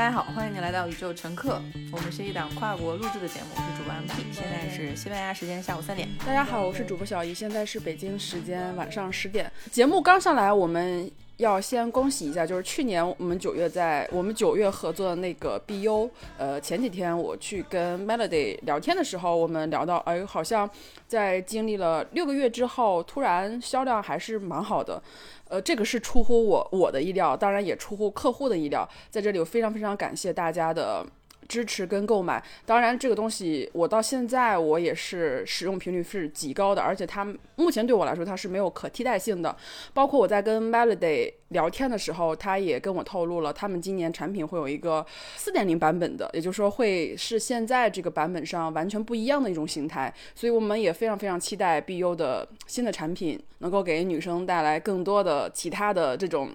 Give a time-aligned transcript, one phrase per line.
[0.00, 1.60] 大家好，欢迎你来到宇宙乘客。
[1.92, 6.08] 我们是一档跨国录制的节目，我是主播 MP，现在是西班牙时间下午三点。
[6.26, 9.52] 大家好，我是主播小姨，现在是北京时间晚上十点。
[9.70, 11.10] 节目刚上来，我们
[11.40, 16.08] 要先恭喜一下，就是去年我们九月在我们九月合作的那个 BU，
[16.38, 20.68] 呃，前几天我去跟 Melody 聊天的时候，我们聊到，哎，好像
[21.08, 25.02] 在经历了六个月之后，突然销量还是蛮好的。
[25.48, 28.88] 呃，这个是出乎我我的意料，当然也出乎客户的意料。
[29.10, 31.04] 在这里，我非常非常感谢大家的
[31.50, 32.40] 支持跟购买。
[32.64, 37.26] 当然，这个东西我到现在我也是使用频率是极高的，而且它
[37.56, 39.54] 目前对我来说它是没有可替代性的。
[39.92, 45.04] 包括我在跟 Melody 聊天的时候，他也跟我透露了，他们今年产品会有一个
[45.34, 50.14] 四点零版本的，也就是说会是现在这个版本上完全不一样的一种形态。
[50.36, 56.50] 所以我们也非常非常期待 BU 的新的产品能够给女生带来更多的其他的这种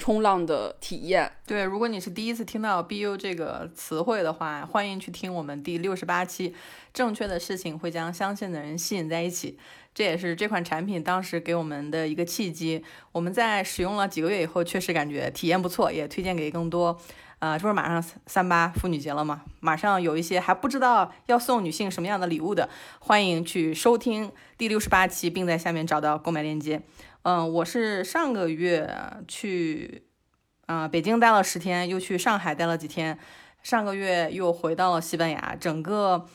[0.00, 1.30] 冲浪的体验。
[1.46, 6.54] 对，如果你是第一次听到 BU 这个词汇的话，欢迎去听我们第六十八期。
[6.92, 9.58] 正确的事情会将相信的人吸引在一起，
[9.94, 12.82] 这也是这款产品当时给我们的一个契机。
[13.12, 16.98] 我们在使用了几个月以后，确实感觉体验不错，也推荐给更多。
[17.38, 19.42] 呃，这不是马上三八妇女节了吗？
[19.60, 26.82] 马上有一些还不知道要送女性什么样的礼物的，欢迎去收听第六十八期，并在下面找到购买链接。
[27.22, 28.88] 嗯，我是上个月
[29.28, 30.04] 去，
[30.64, 33.18] 啊，北京待了十天，又去上海待了几天，
[33.62, 36.26] 上个月又回到了西班牙，整个，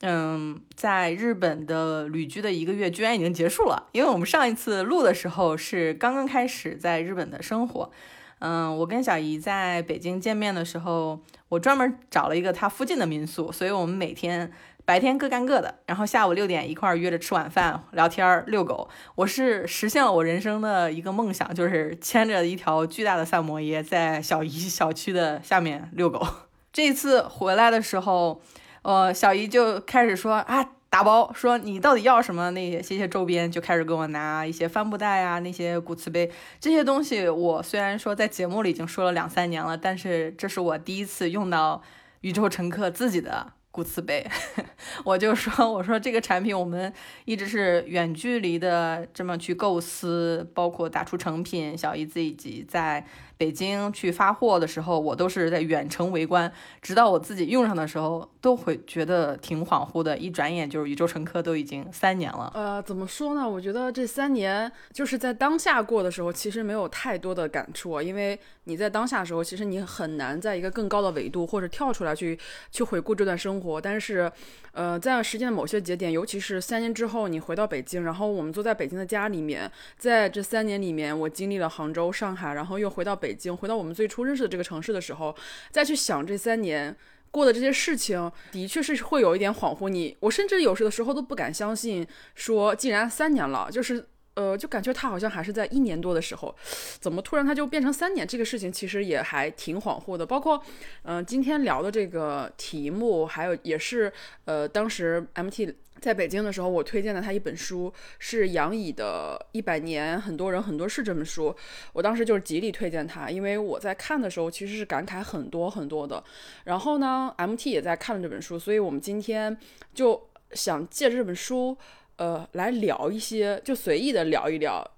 [0.00, 3.86] 嗯，在日本的旅居的一个月居然已经结束了。
[3.92, 7.92] 因为我们上一次录的时候是刚刚开始在日本的生活，
[8.40, 14.50] 嗯，我跟小姨在北京见面的时候，我专门找了一个她附近的民宿，所以我们每天。
[14.84, 18.88] 白天各干各的，然后下午六点一块儿约着吃晚饭、聊天、遛狗。
[19.14, 26.26] 我是实现了我人生的一个梦想，就是牵着一条巨大的萨摩耶在小姨小区的下面遛狗。
[26.72, 28.42] 这次回来的时候，
[28.82, 37.28] 呃，小姨就开始说啊，打包，说你到底要什么那些些周边，就开始给我拿一些帆布袋啊，那些古瓷杯这些东西。
[37.28, 41.82] 我虽然说在节目里已经说了两三年了，但是这是我第一次用到
[42.22, 43.52] 宇宙乘客自己的。
[43.72, 44.24] 古瓷杯，
[45.02, 46.92] 我就说，我说这个产品我们
[47.24, 53.04] 一直是远距离的这么去构思，包括打出成品，小姨子以及在
[53.42, 60.16] 北京去发货的时候，我都是在远程围观，直到我自己用上的时候，都会觉得挺恍惚的。
[60.16, 62.52] 一转眼就是宇宙乘客都已经三年了。
[62.54, 63.48] 呃，怎么说呢？
[63.48, 72.38] 我觉得这三年就是在当下过的时候，其实没有太多的感触，因为你在当下的时候，其实你很难在一个更高的维度或者跳出来去
[72.70, 73.62] 去回顾这段生活。
[73.62, 74.30] 活，但是，
[74.72, 85.34] 呃，在时间的某些节点，尤其是三年之后，你回到北京，然后我们坐在北京的家里面，在这三年里面，我经历了杭州、上海，然后又回到北京，回到我们最初认识的这个城市的时候，
[85.70, 86.96] 再去想这三年
[87.30, 89.88] 过的这些事情，的确是会有一点恍惚。
[89.88, 94.08] 你，我甚至有时的时候都不敢相信，说竟然三年了，就是。
[94.34, 96.54] 呃，就感觉他好像还是在一年多的时候，
[97.00, 98.26] 怎么突然他就变成三年？
[98.26, 100.24] 这个事情其实也还挺恍惚的。
[100.24, 100.62] 包括，
[101.02, 104.10] 嗯，今天聊的这个题目，还有也是，
[104.46, 111.54] 呃，当时 MT 在北京的时候，我推荐了他一本书，是杨乙的《一百年很多人很多事》这本书。
[111.92, 116.24] 我当时就是极力推荐他，因为我在看的时候其实是感慨很多很多的。
[116.64, 119.56] 然后呢，MT 也在看了这本书，所以我们今天
[119.94, 121.76] 就想借这本书。
[122.22, 124.88] 呃，来聊一些，就随意的聊一聊。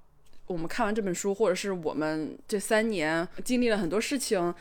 [0.46, 4.54] 我们看完这本书，或者是我们这三年经历了很多事情，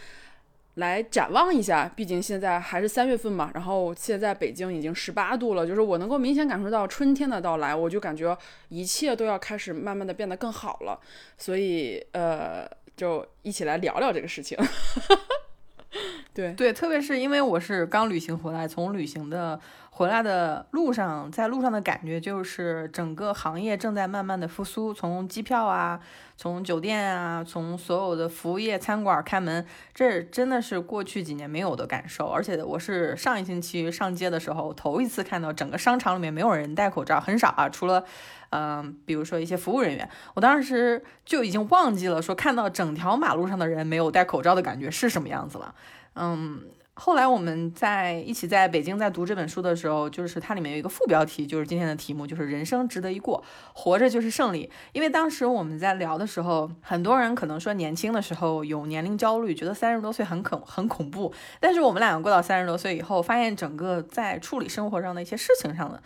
[0.75, 1.91] 来展望一下。
[1.94, 8.38] 毕竟现在还是三月份嘛，然后现在北京已经十八度了，就是我能够明显感受到春天的到来，我就感觉
[8.69, 10.97] 一切都要开始慢慢的变得更好了。
[11.38, 14.57] 所以，呃，就一起来聊聊这个事情。
[16.34, 19.59] 对对，特别是因为我是刚旅行回来，从旅行的。
[19.96, 26.00] 回来的路上，在路上的感觉就是整个行业正在慢慢的复苏，从机票啊，
[26.36, 29.63] 从酒店啊，从所有的服务业、餐馆开门，
[29.94, 32.25] 这真的是过去几年没有的感受。
[32.25, 38.04] 而且我是上一星期上街的时候，头一次看到整个商场里面没有人戴口罩，很少啊，除了，
[38.50, 45.75] 嗯，比如说一些服务人员，我当时就已经忘记了说看到整条马路上的人没有戴口罩的感觉是什么样子了，
[46.16, 46.62] 嗯。
[46.95, 53.44] 后来我们在一起在北京在读这本书的时候，就是它里面有一个副标题，就是今天的题目，就是人生值得一过，
[53.74, 54.69] 活着就是胜利。
[54.92, 61.34] 因为当时我们在聊的时候，很多人可能说年轻的时候有年龄焦虑，觉得三十多岁很恐很恐怖。
[61.60, 66.01] 但是我们两个过到三十多岁以后，发现整个在处理生活上的一些事情上的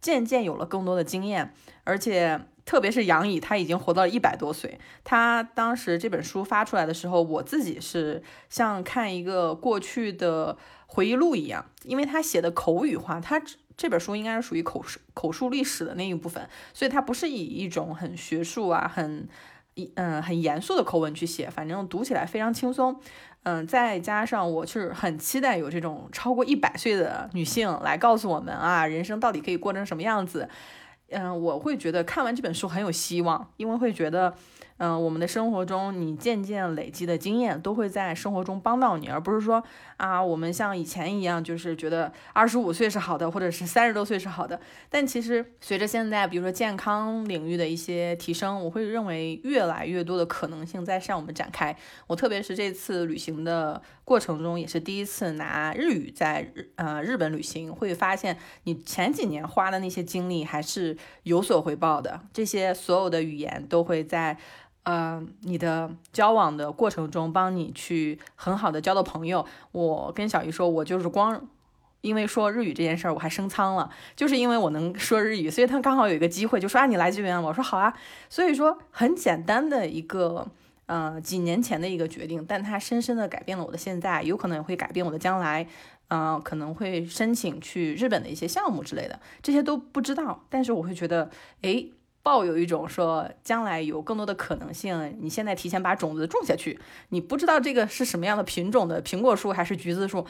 [0.00, 1.52] 渐渐有了更多的经验，
[1.84, 4.78] 而且特别是杨乙，他已经活到了一百多岁。
[5.04, 10.56] 他当时这本书发出来的时候，我自己是像看一个过去的
[10.86, 13.42] 回忆录一样，因为他写的口语化，他
[13.76, 19.28] 这本书应该是属于口述口述历史的那一部分，所以它不是以一种很学术啊、很
[19.96, 23.00] 嗯很严肃的口吻去写，反正读起来非常轻松。
[23.42, 30.48] 嗯，再加上我是很期待有这种超过一百岁的女性来告诉我们啊，人生到底可以过成什么样子。
[31.10, 34.34] 嗯，我会觉得看完这本书很有希望，因为会觉得。
[34.78, 39.62] 嗯，我们的生活中，你渐渐累积的经验都会在生活中帮到你，而不是说
[39.96, 44.60] 啊，我们像以前一样，就是觉得二十五岁是好的，或者是三十多岁是好的。
[44.88, 51.76] 但其实随着现在，比如说健康领域的一些提升，我会认为越来越多的可能性在向我们展开。
[52.06, 62.20] 我特别是这次旅行的过程中，也是第一次拿日语在日呃日本旅行，会发现你前几年花的那些精力还是有所回报的。
[62.32, 64.38] 这些所有的语言都会在。
[64.88, 69.44] 呃，你的交往的过程中，帮你去很好的交到朋友。
[69.70, 71.46] 我跟小姨说，我就是光
[72.00, 77.94] 因为说日语这件事儿，我还升舱了，就是因为我能说日语，所以他刚好有一个机会，就说啊，你来这边，我说好啊。
[78.30, 80.46] 所以说很简单的一个，
[80.86, 85.68] 呃，几年前的一个决定，但它深深的改变了我的现在，有可能也会改变我的将来。
[86.08, 91.30] 嗯，可能会申请去日本的一些项目之类的，这些都不知道，但是我会觉得，
[91.60, 91.88] 哎。
[92.28, 96.78] 抱有一种说将来有更多的可能性，你现在提前把种子种下去，
[97.08, 100.26] 你不知道这个是什么样的品种的苹果树还是橘子树，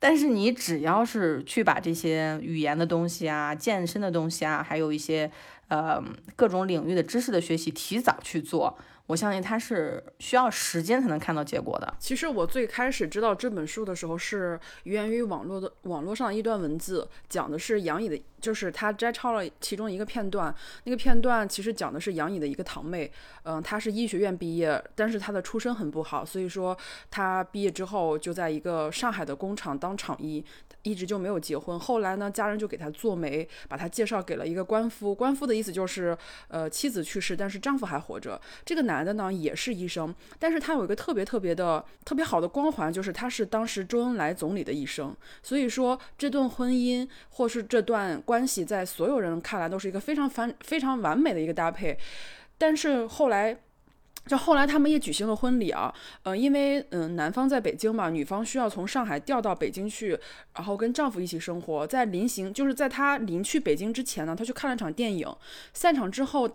[0.00, 5.30] 但是你只要是去把这些语言的东西啊、健身的东西啊，还有一些
[5.68, 6.02] 呃
[6.34, 8.76] 各种领域的知识的学习提早去做。
[9.06, 11.94] 我相信他是需要时间才能看到结果的。
[11.98, 20.54] 其实我最开始知道这本书的时候，是源于网络的网络上一段文字，讲的是杨乙的，就是他摘抄了其中一个片段。
[20.84, 23.10] 那个片段其实讲的是杨乙的一个堂妹，
[23.44, 26.76] 嗯，她是医学院毕业，但是她的出身很不好，所以说
[27.10, 30.44] 她毕业之后就在一个上海的工厂当厂医。
[30.82, 35.12] 一直就没有结婚，后来呢，家人就给她做媒，把她介绍给了一个官夫。
[35.12, 36.16] 官夫的意思就是，
[36.46, 38.40] 呃，妻子去世，但是丈夫还活着。
[38.64, 45.14] 这个男男的呢，也是医生，但是他有一个特别特别的、特别好的光环，就是他是当时周恩来总理的医生。
[45.42, 51.98] 所以说，这段婚姻或是这段关系，在所有人看来都是一个非常繁、非常完美的一个搭配。
[52.56, 53.58] 但是后来。
[54.26, 55.94] 就后来他们也举行了婚礼啊，
[56.24, 60.18] 呃，因为嗯男方在北京嘛，女方需要从上海调到北京去，
[60.56, 61.86] 然后跟丈夫一起生活。
[61.86, 65.32] 在临行，就是在她临去北京之前呢，她去看了场电影，
[65.72, 66.50] 散场之后。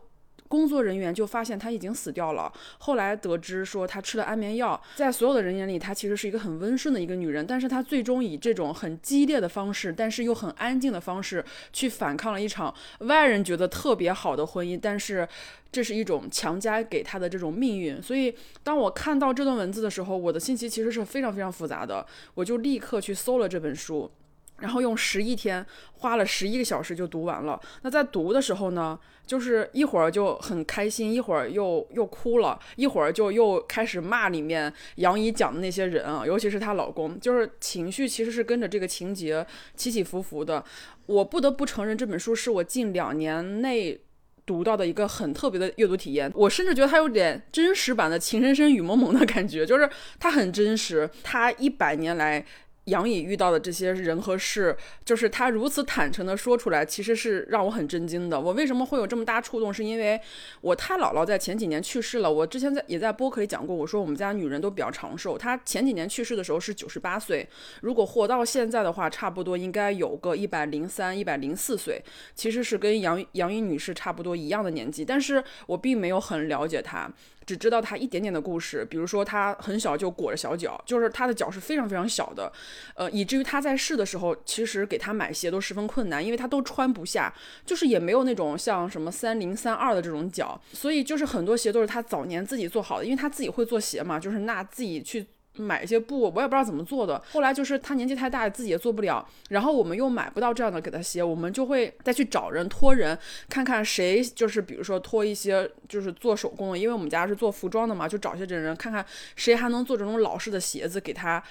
[0.51, 2.51] 工作人员就发现他已经死掉了。
[2.79, 7.47] 后来得知说他吃了安眠药，在所有的人眼里，她其实是一个很温顺的一个女人。
[7.47, 14.77] 但是她最终以这种很激烈的方式，但是又很安静的方式，去反抗了一场外人觉得特别好的婚姻。
[14.81, 15.25] 但是
[15.71, 18.03] 这是一种强加给她的这种命运。
[18.03, 22.05] 所以当我看到这段文字的时候，我的信息其实是非常非常复杂的。
[22.33, 24.11] 我就立刻去搜了这本书。
[24.61, 27.59] 然后用十一天，花了十一个小时就读完了。
[27.81, 40.63] 那在读的时候呢，就是一会儿就很开心，一会儿又又哭了，一会儿就又开始骂里面杨怡讲的那些人啊，尤其是她老公，就是情绪其实是跟着这个情节起起伏伏的。
[41.07, 43.99] 我不得不承认，这本书是我近两年内
[44.45, 46.31] 读到的一个很特别的阅读体验。
[46.35, 49.89] 我甚至觉得它有点真实版的《情深深雨蒙蒙的感觉，就是
[50.19, 52.45] 它很真实，它一百年来。
[52.85, 58.39] 杨颖遇到的这些人和事，就是他如此坦诚的说出来，其实是让我很震惊的。
[58.39, 59.71] 我为什么会有这么大触动？
[59.71, 60.19] 是因为
[60.61, 62.31] 我太姥姥在前几年去世了。
[62.31, 65.37] 我之前在也在播客里讲过，我说我们家女人都比较长寿。
[65.37, 67.47] 她前几年去世的时候是九十八岁，
[67.81, 75.05] 如果活到现在的话，差不多应该有个一百零三、一百零四岁，其实是跟杨杨颖女士差不多一样的年纪。
[75.05, 77.09] 但是我并没有很了解她。
[77.45, 82.51] 只知道他一点点的故事，比如说他很小就裹着小脚，就是他的脚是非常非常小的，
[82.95, 87.33] 呃，以至于他在世的时候，其实给他买鞋都十分困难，因为他都穿不下，
[87.65, 95.25] 就是也没有那种像什么三零三二的这种脚，所以就是很多鞋都是他早年自己做好的，因为他自己会做鞋嘛，就是那自己去。
[95.61, 97.21] 买一些布，我也不知道怎么做的。
[97.31, 99.25] 后来就是他年纪太大，自己也做不了。
[99.49, 111.41] 然后我们又买不到这样的给他鞋，我们就会再去找人托人，看看谁就是比如说托一些就是做手工的，因为我们家是做服装的嘛，就找些这人看看谁还能做这种老式的鞋子给他。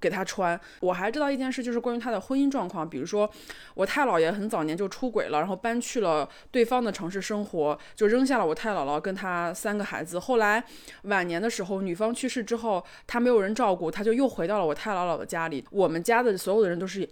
[0.00, 2.88] 给他穿，我还知道一件事，就是关于他的婚姻状况。
[2.88, 3.30] 比如说，
[3.74, 10.18] 我太姥爷很早年就出轨了，然后搬去了对方的城市生活，就扔下了我太姥姥跟他三个孩子。
[10.18, 10.64] 后来
[11.02, 15.64] 晚年的时候，女方去世之后，他没有人照顾，他就又回到了我太姥姥的家里。
[15.70, 17.06] 我们家的所有的人都是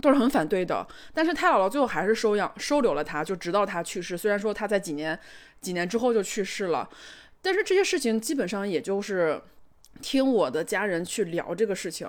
[0.00, 0.86] 都是很反对的。
[1.14, 4.18] 但是太姥姥最后还是收养收留了他，就直到他去世。
[4.18, 5.16] 虽然说他在几年
[5.60, 6.88] 几年之后就去世了，
[7.40, 9.40] 但是这些事情基本上也就是
[10.02, 12.06] 听我的家人去聊这个事情。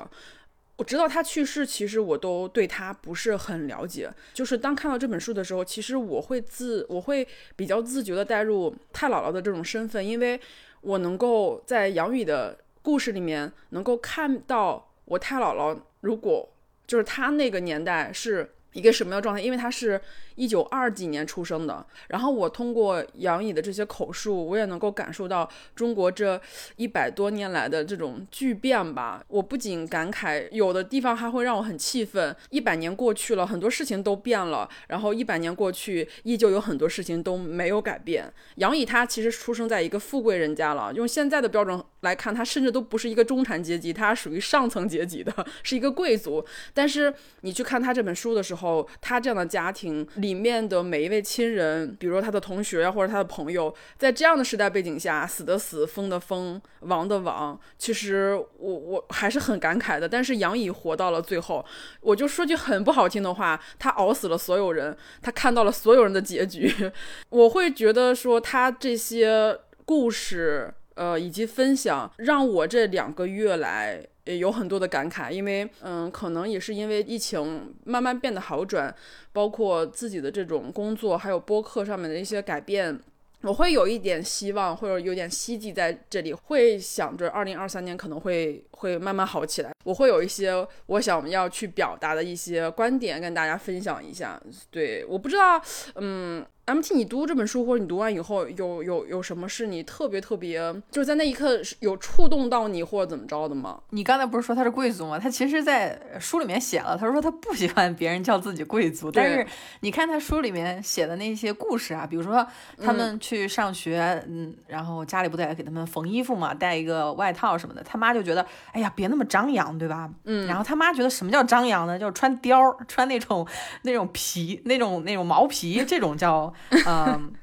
[0.78, 4.12] 我直到他去世，其实我都对他不是很了解。
[4.34, 10.38] 就是当看到这本书的时候，其实我会自我会比较自觉的带入太姥姥的这种身份，因为
[10.82, 16.50] 我能够在杨宇的故事里面能够看到我太姥姥，如果
[16.88, 20.00] 就是他那个年代是一个什么样的状态，因为他是。
[20.36, 26.42] 一九二几年出生的，然后我通过杨乙的这些口述，我也能够感受到中国这
[26.76, 29.24] 一百多年来的这种巨变吧。
[29.28, 32.36] 我不仅感慨，有的地方还会让我很气愤。
[32.50, 38.34] 一百年过去了，很多事情都变了，然后一百年过去，依旧有很多事情都没有改变。
[38.56, 45.34] 杨乙他其实出生在一个富贵人家了，用现在的标准来看，他甚至都不是一个中产阶级，他属于上层阶级的，
[45.64, 46.46] 是一个贵族。
[46.74, 50.08] 但是你去看他这本书的时候，他这样的家庭。
[50.16, 60.08] 里面的每一位亲人，比如说他的同学，或者他的朋友，在这样的时代背景下，死的死，疯的疯，亡的亡，其实我我还是很感慨的。
[60.08, 61.66] 但是杨乙活到了最后，
[62.02, 66.74] 我就说句很不好听的话，他熬死了所有人，他看到了所有人的结局。
[67.30, 74.06] 我会觉得说他这些故事，呃，以及分享，让我这两个月来。
[74.26, 78.96] 也有很多的感慨，因为嗯，可能也是因为疫情慢慢变得好转，
[79.34, 82.98] 包括自己的这种工作，还有播客上面的一些改变，
[83.42, 89.74] 我会有一点希望，或者有点希冀在这里，会想着二零二三年可能会会慢慢好起来。
[89.84, 94.42] 我会有一些我想要去表达的一些观点跟大家分享一下。
[94.72, 95.62] 对，我不知道，
[95.96, 96.46] 嗯。
[96.66, 103.82] M T，你读这本书或者你读完以后，有有有什么是你特别特别，就是在那一刻有触动到你或者怎么着的吗？
[103.90, 105.20] 你刚才不是说他是贵族吗？
[105.20, 109.12] 他其实，在书里面写了，他说他不喜欢别人叫自己贵族。
[109.12, 109.46] 但是
[109.82, 112.48] 你看他书里面写的那些故事啊，比如说
[112.82, 120.10] 他们去上学，嗯，然后家里不得给他们缝衣服嘛，带一个外套什么的，他妈就觉得，哎呀，别那么张扬，对吧？
[120.24, 120.48] 嗯。
[120.48, 122.00] 然后他妈觉得什么叫张扬呢？
[122.00, 123.46] 就是穿貂，穿那种
[123.82, 126.53] 那种皮，那种那种毛皮，这种叫。
[126.86, 127.34] 嗯，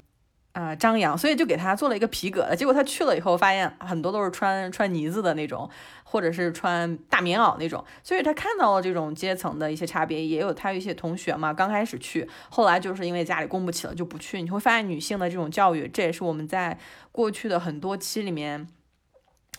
[0.53, 2.55] 啊，张扬，所以就给他做了一个皮革的。
[2.55, 5.69] 结果他去了以后，发现很多都是穿穿呢子的那种，
[6.03, 7.83] 或者是穿大棉袄那种。
[8.03, 14.41] 所以他看到了这种阶层的一些差别，也有他有一些同学嘛，刚开始去，后来就是因为家里供不起了就不去。
[14.41, 16.77] 你会发现女性的这种教育，这也是我们在
[17.11, 18.67] 过去的很多期里面。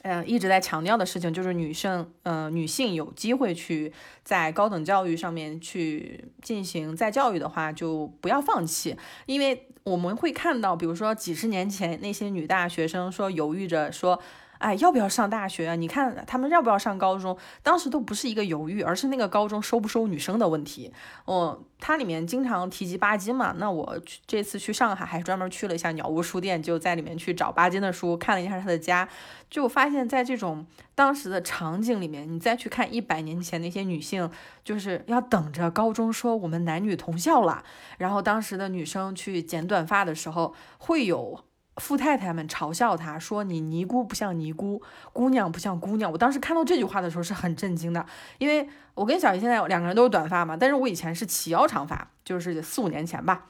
[0.02, 3.92] 嗯，一直在强调的事情就是女生，嗯，女性有机会去
[4.22, 14.20] 在高等教育上面去进行再教育的话，就不要放弃，因为我们会看到，比如说几十年前那些女大学生说犹豫着说。
[14.62, 15.74] 哎，要不要上大学啊？
[15.74, 17.36] 你看他们要不要上高中？
[17.64, 20.92] 当时都不是一个犹豫，而是那个高中收不收女生的问题。
[21.24, 23.52] 哦，它里面经常提及巴金嘛。
[23.58, 29.08] 那我这次去上海还专门去了一下鸟屋书店，就在里面去找巴金的书，看了一下他的家，
[29.50, 30.64] 就发现，在这种
[30.94, 34.30] 当时的场景里面，你再去看一百年前那些女性，
[34.62, 37.64] 就是要等着高中说我们男女同校了，
[37.98, 41.42] 然后当时的女生去剪短发的时候会有。
[41.78, 48.04] 富太太们嘲笑他说：“你尼姑不像尼姑，姑娘不像姑娘。”我当时看到这句话的时候是很震惊的，
[48.38, 53.46] 因为我跟小姨现在两个人都是短发嘛，但是我以前是齐腰长发，就是四五年前吧。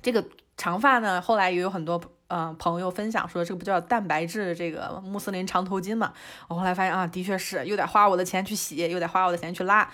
[0.00, 0.24] 这个
[0.56, 6.14] 长发呢，后来也有很多嗯朋友分享说，这个不叫蛋白质这个穆斯林长头巾嘛。
[6.48, 9.90] 我后来发现啊，的确是又得花我的钱去洗，又得花我的钱去拉。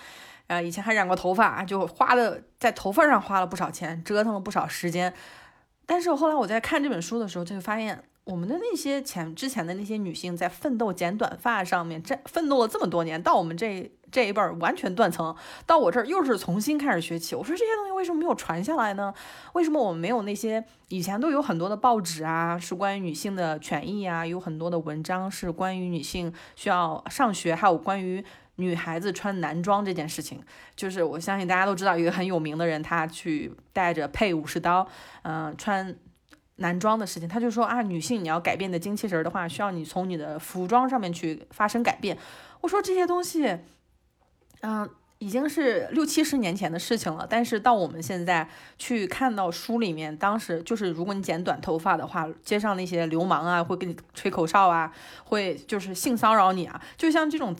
[0.47, 5.13] 啊，以前还染过头发，就花了在头发上花了不少钱，折腾了不少时间。
[5.91, 17.35] 但是后来我在看这本书的时候，就会发现我们的那些前之前的那些女性在奋斗剪短发上面，这奋斗了这么多年，到我们这这一辈儿完全断层，到我这儿又是重新开始学起。
[17.35, 19.13] 我说这些东西为什么没有传下来呢？
[19.51, 28.23] 为什么我们没有那些以前都有很多的报纸啊，是关于女性的权益啊，有很多的文章是关于女性需要上学，还有关于。
[28.57, 30.39] 女孩子穿男装这件事情，
[30.75, 34.87] 就是我相信大家都知道一个很有名的人，他去带着配武士刀，
[35.23, 35.95] 嗯，穿
[36.57, 42.15] 男装的事情，他就说啊，女性你要改变的精气神的话，需要你从你的服装上面去发生改变。
[42.59, 43.57] 我说这些东西，
[44.59, 54.93] 嗯，已经是六七十年前的事情了，但是到我们现在去看到书里面，当时就是如果你剪短头发的话，街上那些流氓啊会给你吹口哨啊，
[55.23, 57.55] 会就是性骚扰你啊，就像这种。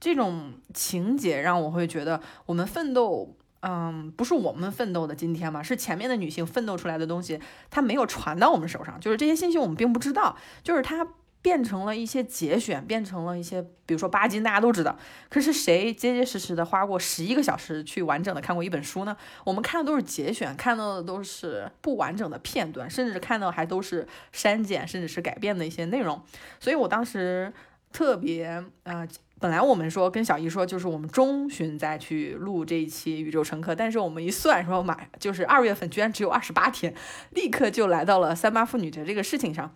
[0.00, 11.06] 这种情节让我会觉得，我们奋斗，嗯，不是我们奋斗的今天嘛，是前面的女性奋斗出来的东西，它没有传到我们手上，就是这些信息我们并不知道，就是它
[11.40, 14.98] 变成了一些节选，变成了一些，比如说巴金，大家都知道。
[15.28, 19.14] 可是谁结结实实的花过十一个小时去完整的看过一本书呢？
[19.44, 26.22] 我们看的都是节选，看到的都是不完整的片段，甚至看到还都是删减，甚至是改变的一些内容。
[26.58, 27.52] 所以我当时
[27.92, 29.06] 特别，呃，
[29.40, 36.94] 本来我们说跟小姨说，就是我们中旬再去录这一期宇宙乘客，但是我们一算说马就是二月份居然只有二十八天，
[37.30, 39.74] 立刻就来到了三八妇女节这个事情上。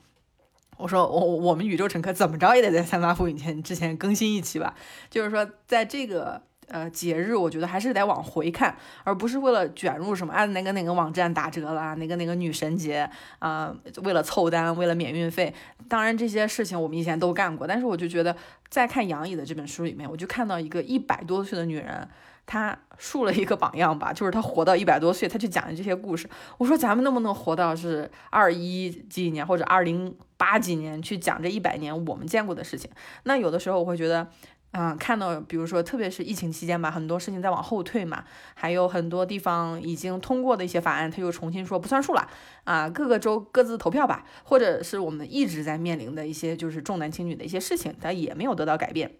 [0.79, 4.75] 我说我我们宇宙乘客怎么着也得在三八妇女节之前更新一期吧，
[5.11, 13.08] 就是说在这个呃节日，我觉得还是得往回看，而不是为了卷入什么啊哪个哪个网站打折啦，哪个哪个女神节
[13.38, 15.52] 啊，为了凑单，为了免运费。
[15.88, 18.37] 当然这些事情我们以前都干过，但是我就觉得
[18.68, 22.08] 在看杨乙的这本书里面，我就看到一个一百多岁的女人。
[22.50, 26.26] 他树了一个榜样吧，就是他活到一百多岁，他去讲的这些故事。
[26.56, 32.90] 我说咱们能不能活到是二一几几年或者二零八几年去讲这一百年我们见过的事情？
[33.25, 34.26] 那有的时候我会觉得，
[34.72, 42.28] 嗯，看到比如说特别是疫情期间吧，很多事情在往后退嘛，还有很多地方已经通过的一些法案，他又重新说不算数了
[42.64, 49.16] 啊，各个州各自投票吧，或者是我们一直在面临的一些就是重男轻女的一些事情，它也没有得到改变。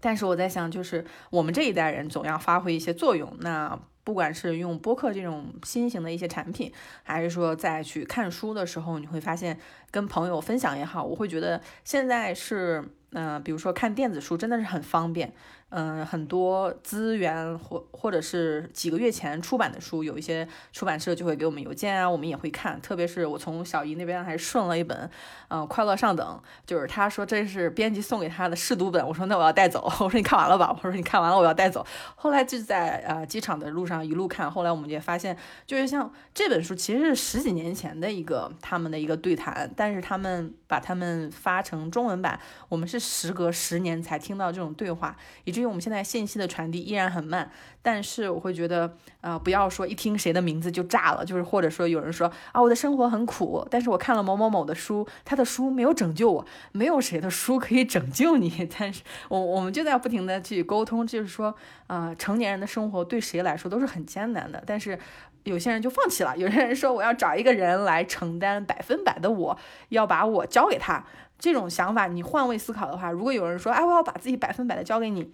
[0.00, 3.36] 但是我在想，就是我们这一代人总要发挥一些作用。
[3.40, 9.58] 那不管是用播客这种新型的一些产品，还是说在去看书的时候，你会发现
[9.90, 15.32] 跟朋友分享也好，我会觉得现在是，嗯，比如说看电子书真的是很方便。
[15.70, 22.80] 嗯，很多资源或或者是几个月前出版的书，有一些出版社就会给我们邮件啊，我们也会看。
[22.80, 25.10] 特别是我从小姨那边还顺了一本，
[25.48, 29.84] 嗯，《快乐上等》，就是他说这是编辑送给他的试读本，我说那我要带走。
[30.00, 30.70] 我说你看完了吧？
[30.76, 31.84] 我说你看完了，我要带走。
[32.14, 45.16] 后来就在呃机场的路上一路看，后来我们也发现，就是像这本书其实是十几年前的一个他们的一个对谈，但是他们把他们发成中文版，我们是时隔十年才听到这种对话，
[45.54, 45.64] 至于。
[45.64, 47.50] 我们现在信息的传递依然很慢，
[47.82, 61.52] 但是我会觉得，呃，不要说一听谁的名字就炸了，就是或者说有人说啊，我的生活很苦，但是我看了某某某的书，他的书没有拯救我，没有谁的书可以拯救你， 但是我我们就在不停的去沟通，就是说，
[61.86, 64.98] 呃，成年人的生活对谁来说都是很艰难的，但是
[65.44, 71.04] 有些人就放弃了，有些人说我要找一个人来承担百分百的，我要把我交给他，
[71.44, 75.30] 这种想法你换位思考的话，如果有人说，哎，我要把自己百分百的交给你。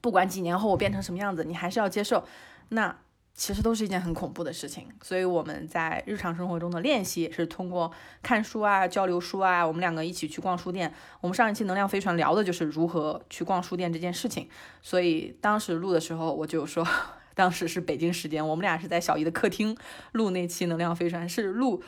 [0.00, 2.24] 不管几年后我变成什么样子，你还是要接受，
[2.70, 2.98] 那
[3.32, 4.88] 其实都是一件很恐怖的事情。
[5.02, 7.92] 所以我们在日常生活中的练习是通过
[8.24, 10.92] 看书啊、交流书啊，我们两个一起去逛书店。
[11.20, 14.48] 我们上一期能量飞船聊的就是如何去逛书店这件事情。
[14.82, 16.84] 所以当时录的时候，我就说，
[17.36, 19.76] 当时是北京时间，我们俩是在小姨的客厅
[20.10, 21.84] 录那期能量飞船，是录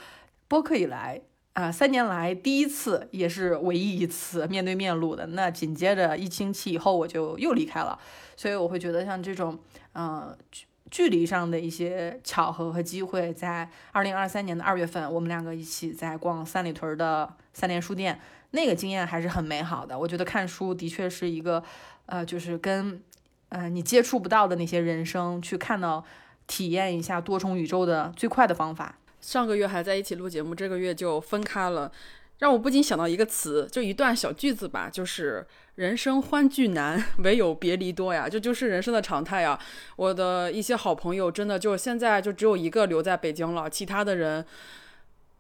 [0.47, 1.23] 播客以来。
[1.57, 5.25] 啊，三年来第一次，也是唯一一次面对面录的。
[5.29, 7.99] 那紧接着一星期以后，我就又离开了。
[8.37, 9.59] 所以我会觉得，像这种，
[9.95, 19.99] 呃，距距离上的一些巧合和机会，在二零二三年的二月份，我们两个一起在逛三里屯的三联书店，那个经验还是很美好的。
[19.99, 21.63] 我觉得看书的确是一个，
[22.05, 23.03] 呃，就是跟，
[23.49, 26.05] 呃，你接触不到的那些人生，去看到、
[26.47, 28.99] 体验一下多重宇宙的最快的方法。
[29.27, 31.91] 上个月还在一起录节目，这个月就分开了，
[32.39, 39.59] 让我不禁想到一个词，就一段小句子吧，就是“人生欢聚难，唯有别离多”呀，这就是人生的常态呀。
[39.97, 44.47] 我的一些好朋友，真的就现在就只有一个留在北京了，其他的人，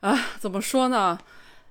[0.00, 1.16] 啊，怎么说呢？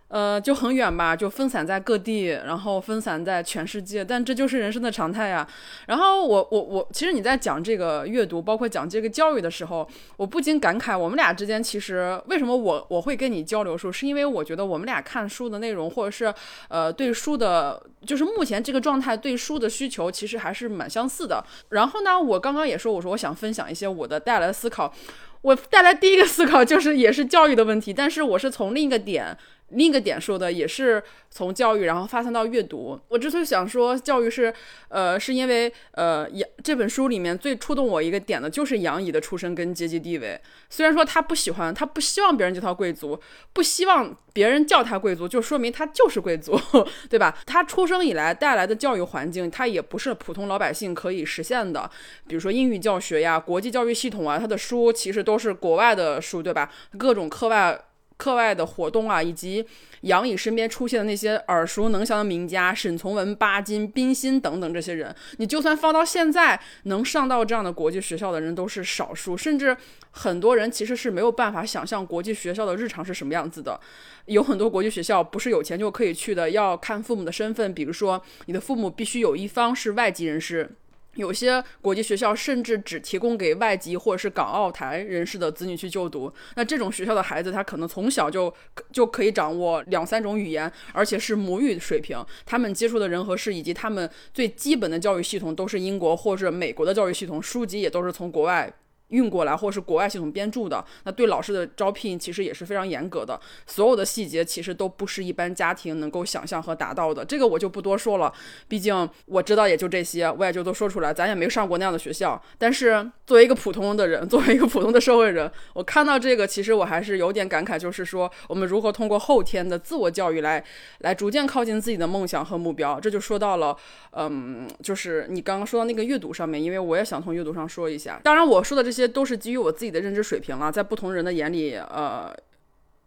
[0.07, 5.45] 呃，就很远吧，就分散在各地，然后分散在全世界，但这就是人生的常态呀。
[5.87, 16.31] 然后我我我，其实你在讲这个阅读，包括讲这个教育的时候，我不禁感慨，我们俩之间其实为什么我我会跟你交流书，是因为我觉得我们俩看书的内容，或者是
[16.69, 21.43] 呃对书的，就是目前这个状态对书的需求，其实还是蛮相似的。
[21.69, 24.93] 然后呢，我刚刚也说，我说我想分享一些我的带来的思考，
[25.41, 29.35] 我带来第一个思考就是也是教育的问题，但是我是从另一个点。
[29.69, 31.01] 另一个点说的也是
[31.31, 32.99] 从教育，然后发散到阅读。
[33.07, 34.53] 我之所以想说教育是，
[34.89, 40.39] 呃，是因为呃杨这本书里面最触动我一个点的就是杨乙的出身跟阶级地位。
[40.69, 43.19] 虽然说他不喜欢，他不希望别人叫他贵族，
[43.53, 46.59] 不希望别人叫他贵族，就说明他就是贵族，
[47.09, 47.35] 对吧？
[47.45, 51.89] 他出生以来带来的教育环境，他也不是普通老百姓可以实现的。
[52.27, 56.71] 比如说英语教学呀，国际教育系统啊，他的书其实都是国外的书，对吧？
[56.99, 57.81] 各种课外。
[58.17, 59.65] 课外的活动啊，以及
[60.01, 69.75] 杨乙身边出现的那些耳熟能详的名家，沈从文、巴金、冰心等等这些人，你就算放到现在，能上到这样的国际学校的人都是少数，甚至
[70.11, 73.79] 很多人其实是没有办法想象国际学校的日常是什么样子的。
[74.25, 80.71] 有很多国际学校不是有钱就可以去的，要看父母的身份，比如说你的父母必须有一方是外籍人士。
[81.15, 86.31] 有些国际学校甚至只提供给外籍或者是港澳台人士的子女去就读。
[86.55, 88.53] 那这种学校的孩子，他可能从小就
[88.91, 92.23] 就可以掌握两三种语言，而且是母语水平。
[92.45, 98.71] 他们接触的人和事，以及他们最基本的教育系统，都是英国或者美国的教育系统，书籍也都是从国外。
[99.09, 107.23] 运过来，或是国外系统编著的，那对老师的招聘其实也是非常严格的，所有的细节其实都不是一般家庭能够想象和达到的。
[107.23, 108.33] 这个我就不多说了，
[108.67, 111.13] 毕竟我知道也就这些，我也就都说出来。
[111.13, 120.63] 咱也没上过那样的学校，但是作为一个普通的人， 作为一个普通的社会人，我看到这个，其实我还是有点感慨，就是说我们如何通过后天的自我教育来，
[120.99, 122.99] 来逐渐靠近自己的梦想和目标。
[122.99, 123.77] 这就说到了，
[124.11, 128.19] 嗯，就是你刚刚说到那个阅读上面，因为我也想从阅读上说一下。
[128.23, 129.04] 当然，我说的这些。
[129.07, 132.35] 都是基于我自己的认知水平了，在不同人的眼里，呃。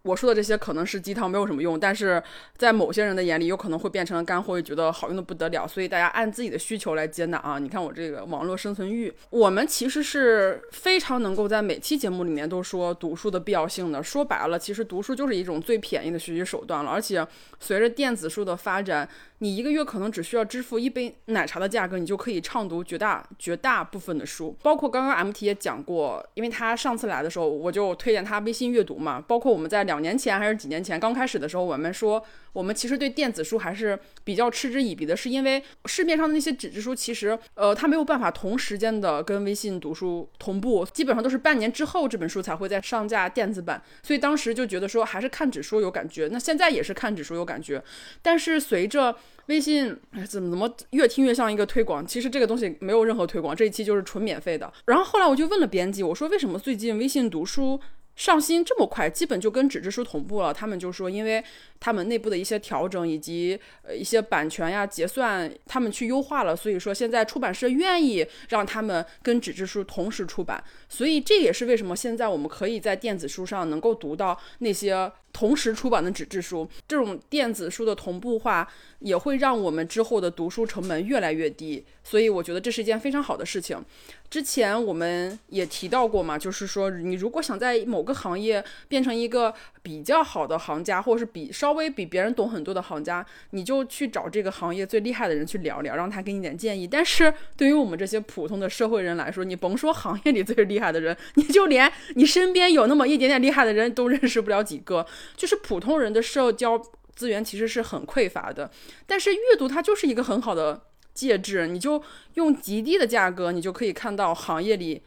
[0.08, 2.22] 我说的这些可能是鸡汤，没有什么用，但是
[2.56, 5.68] 在某些人的眼里，有可能会变成干货，觉得好用的不得了。
[5.68, 7.58] 所以大家按自己的需求来接纳啊！
[7.58, 14.02] 你看我这个网络生存欲，我们其实是非常能够在每期节目里面都说读书的必要性的。
[14.02, 16.90] 说白了，其实读书就是一种最便宜的学习手段了。
[16.90, 17.26] 而且
[17.60, 19.06] 随着电子书的发展，
[19.40, 24.56] 你一个月可能只需要支付一杯奶茶的价格，你就可以畅读绝大绝大部分的书。
[24.62, 29.20] 包括刚刚 MT 也讲过，因为他上次来的时候，我就推荐他微信阅读嘛。
[29.20, 29.97] 包括我们在两。
[29.98, 46.28] 两年前还是几年前刚开始的时候，我们说我们其实对电子书还是比较嗤之以鼻的，是因为市面上的那些纸质书其实呃它没有办法同时间的跟微信读书同步，基本上都是半年之后这本书才会再上架电子版，所以当时就觉得说还是看纸书有感觉。
[46.30, 47.82] 那现在也是看纸书有感觉，
[48.22, 49.96] 但是随着微信
[50.28, 54.72] 怎么怎么越听越像一个推广，其实这个东西没有任何推广，这一期就是纯免费的。
[54.86, 57.80] 然后后来我就问了编辑，我说为什么最近微信读书？
[58.18, 60.52] 上新这么快，基本就跟纸质书同步了。
[60.52, 61.42] 他们就说，因为
[61.78, 70.62] 他们内部的一些调整以及呃一些版权呀、结算，他们去优化了，所以说现在出版社愿意让他们跟纸质书同时出版。
[70.88, 76.68] 所以这也是为什么现在我们可以在电子书上能够读到那些同时出版的纸质书。
[76.88, 81.84] 这种电子书的同步化也会让我们之后的读书成本越来越低。
[82.02, 83.80] 所以我觉得这是一件非常好的事情。
[84.30, 96.86] 之前我们也提到过嘛，就是说你如果想在某个行业变成一个比较好的行家，或者是比稍微比别人懂很多的行家，你就去找这个行业最厉害的人去聊聊，让他给你点建议。
[96.86, 106.78] 但是对于我们这些普通的社会人来说，你甭说行业里最厉害的人，你就连你身边有那么一点点厉害的人都认识不了几个，就是普通人的社交
[107.14, 108.70] 资源其实是很匮乏的。
[109.06, 110.82] 但是阅读它就是一个很好的。
[111.18, 112.00] 介质，你就
[112.34, 115.02] 用极低的价格，你就可以看到行业里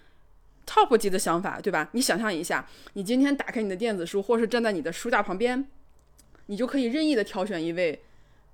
[0.67, 1.87] top 级的想法，对吧？
[1.93, 5.65] 你想象一下，你今天打开你的电子书，或是站在你的书架旁边，
[6.47, 8.01] 你就可以任意的挑选一位。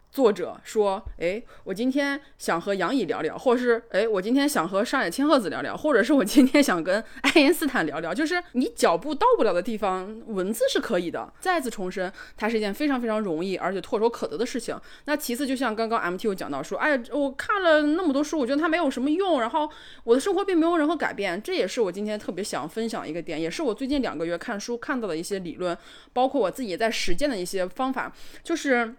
[0.10, 8.12] 作者说：“哎，我今天想和杨乙聊聊，或者是哎，我今天想和上野千鹤子聊聊，或者是我今天想跟爱因斯坦聊聊。
[8.14, 11.32] 就是你脚步到不了的地方，文字是可以的。
[11.40, 14.76] 再次重申，它是一件非常非常容易而且唾手可得的事情。
[15.06, 19.70] 那其次，就像刚刚 MTU 讲到说，哎，我看了那么多书，我觉得它没有什么用，然后
[20.04, 21.40] 我的生活并没有任何改变。
[21.40, 25.78] 这也是我今天特别想分享一个点，也是我最近两个月看书看到的一些理论，
[26.12, 28.96] 包括我自己在实践的一些方法，就是。”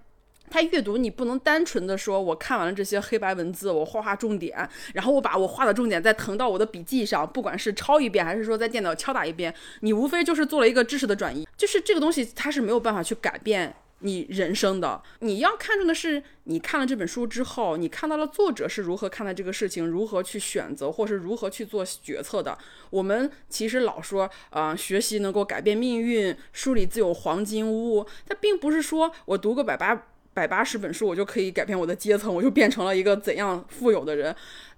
[0.50, 15.02] 他阅读，你不能单纯的说，我看完了这些黑白文字，我画画重点，然后我把我画的重点再腾到我的笔记上，不管是抄一遍，还是说在电脑敲打一遍，你无非就是做了一个知识的转移，就是这个东西它是没有办法去改变你人生的。
[15.20, 22.56] 你要看重的是，你看了这本书之后，你看到了作者是如何看待这个事情，如何去选择，或是如何去做决策的。
[22.90, 30.06] 我们其实老说，啊，学习能够改变命运，书里自有黄金屋，它并不是说我读个百八。
[30.38, 34.34] 百八十本书，我就可以改变我的阶层，我就变成了一个怎样富有的人。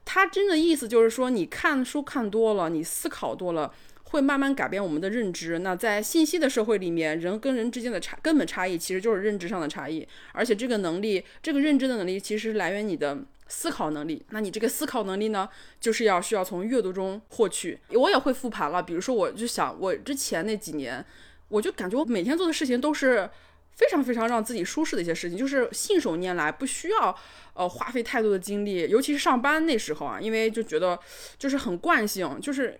[0.07, 3.70] 他真的意思就是说，你看书看多了，你思考多了，
[4.05, 5.59] 会慢慢改变我们的认知。
[5.59, 10.09] 那在信息的社会里面，人跟人之间的差根本差异，其实就是认知上的差异。
[10.33, 14.25] 而且这个能力，这个认知的能力，其实来源你的思考能力。
[14.31, 15.46] 那你这个思考能力呢，
[15.79, 17.79] 就是要需要从阅读中获取。
[17.90, 21.05] 我也会复盘了，比如说，我就想我之前那几年，
[21.49, 23.29] 我就感觉我每天做的事情都是。
[23.81, 27.16] 非常非常让自己舒适的一些事情，就是信手拈来，不需要
[27.55, 31.01] 呃花费太多的精力，尤其是上班那时候啊，因为就觉得
[31.38, 32.79] 就是很惯性，就是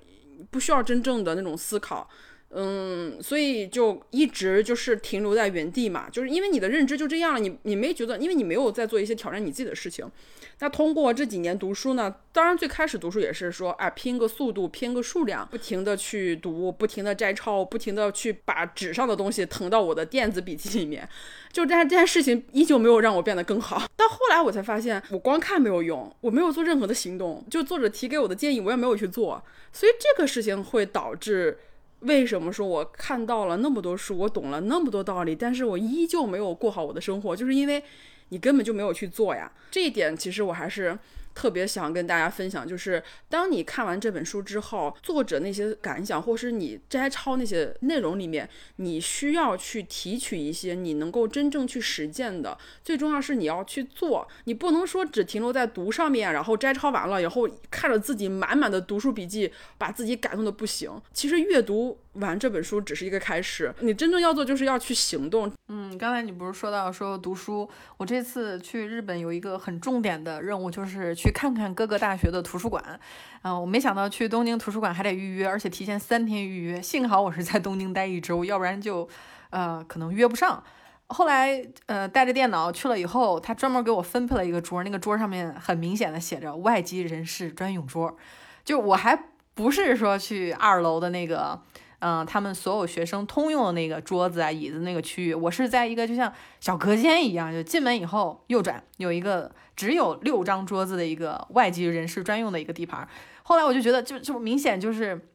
[0.51, 2.07] 不需要真正的那种思考。
[2.53, 10.11] 嗯，所以就一直就是停留在原地嘛，就是因为你的认知就这样了，你你没觉得，因为你没有在做一些挑战你自己的事情。
[10.59, 21.09] 那通过这几年读书呢，当然最开始读书也是说，哎，拼个速度，拼个数量，不停的去读，不停的摘抄，不停的去把纸上的东西腾到我的电子笔记里面。
[21.53, 23.81] 就但是这件事情依旧没有让我变得更好。
[23.97, 29.41] 到后来我才发现，我光看没有用，我没有做任何的行动，就作者提给我的建议我也没有去做，
[29.73, 31.57] 所以这个事情会导致。
[32.01, 37.83] 为什么说我看到了那么多书，我懂了那么多道理，但是我依旧没有过好我的生活，就是因为
[38.31, 39.51] 你根本就没有去做呀。
[39.71, 40.99] 这一点其实我还是。
[41.35, 52.57] 特别想跟大家分享，就是当你看完这本书之后，作者那些感想，或是你摘抄那些内容里面，你需要去提取一些你能够真正去实践的。
[52.83, 60.91] 最重要是你要去做，你不能说只停留在读上面，然后摘抄完了以后，看着自己满满的读书笔记，把自己感动的不行。
[61.13, 65.51] 其实阅读完这本书只是一个开始，你真正要做就是要去行动。
[65.69, 72.99] 嗯，刚才你不是说到说读书，我这次去日本有一个很重点的任务，就是去看看各个大学的图书馆。
[73.43, 76.83] 啊，我没想到去东京图书馆还得预约，而且提前三天预约。
[76.83, 79.09] 幸好我是在东京待一周，要不然就
[79.51, 80.63] 呃可能约不上。
[81.07, 88.17] 后来呃带着电脑去了以后，他专门给我分配了一个桌，那个桌上面很明显的写着外籍人士专用桌。
[88.65, 89.17] 就我还
[89.55, 91.63] 不是说去二楼的那个。
[92.01, 103.09] 嗯，他们所有学生通用的那个桌子啊、椅子那个区域，我是在一个就像小隔间一样，就进门以后右转有一个只有六张桌子的一个外籍人士专用的一个地盘。
[103.45, 105.27] 后来我就觉得，就就明显就是。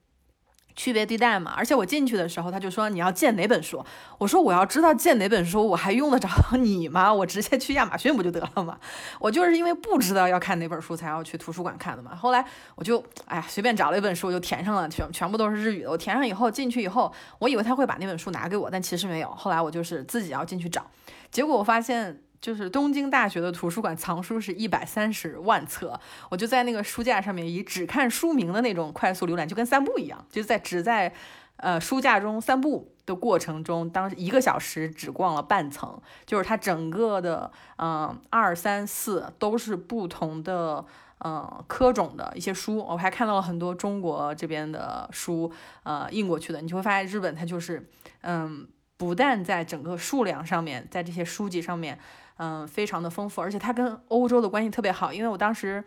[0.75, 3.83] 区别对待嘛，而且我进去的时候，他就说你要借哪本书，
[4.17, 7.11] 我说我要知道借哪本书，我还用得着你吗？
[7.15, 8.77] 我直接去亚马逊不就得了吗？
[9.19, 12.15] 我就是因为不知道要看哪本书才要去图书馆看的嘛。
[12.15, 15.89] 后来我就哎呀随便找了一本书我就填上了，全全部都是日语的。
[15.89, 19.29] 我填上以后进去以后，我以为他会把那本书拿给我，但其实没有。
[19.31, 20.85] 后来我就是自己要进去找，
[21.31, 22.21] 结果我发现。
[22.45, 31.12] 就是东京大学的图书馆藏书是一百三十万册，我就在那个书架上面以只看书名的那种快速浏览，就跟散步一样，就在只在
[31.58, 40.86] 呃书架中散步的过程中，当一个小时只逛了半层，就是它整个的嗯二三四都是不同的
[41.23, 47.89] 嗯科种的一些书，我还看到了很多中国这边的书呃印过去的，你就会发现日本它就是
[48.21, 51.97] 嗯不但在整个数量上面，在这些书籍上面。
[52.38, 55.13] 嗯，非常的丰富，而且它跟欧洲的关系特别好。
[55.13, 55.84] 因为我当时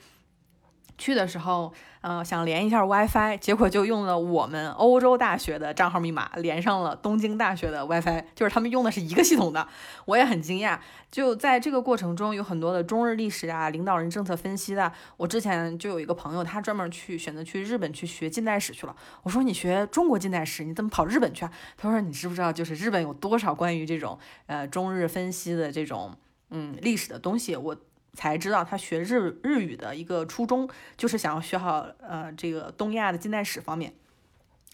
[0.97, 9.69] 去的时候，嗯，想连一下 WiFi，结果就用了我们欧洲大学的账号密码连上了东京大学的 WiFi，就是他们用的是一个系统的。
[10.07, 10.79] 我也很惊讶。
[11.11, 14.91] 就在这个过程中，有很多的中日历史啊、领导人政策分析的。
[15.17, 18.97] 我之前就有一个朋友，他专门去选择去日本去学近代史去了。
[19.23, 21.53] 我说你学中国近代史，你怎么跑日本去啊？
[21.77, 26.17] 他说你知不知道，就是日本有多少关于这种呃中日分析的这种。
[26.51, 27.77] 嗯，历史的东西我
[28.15, 33.95] 才知道，他学日日语的一个初衷就是想要学好呃这个东亚的近代史方面。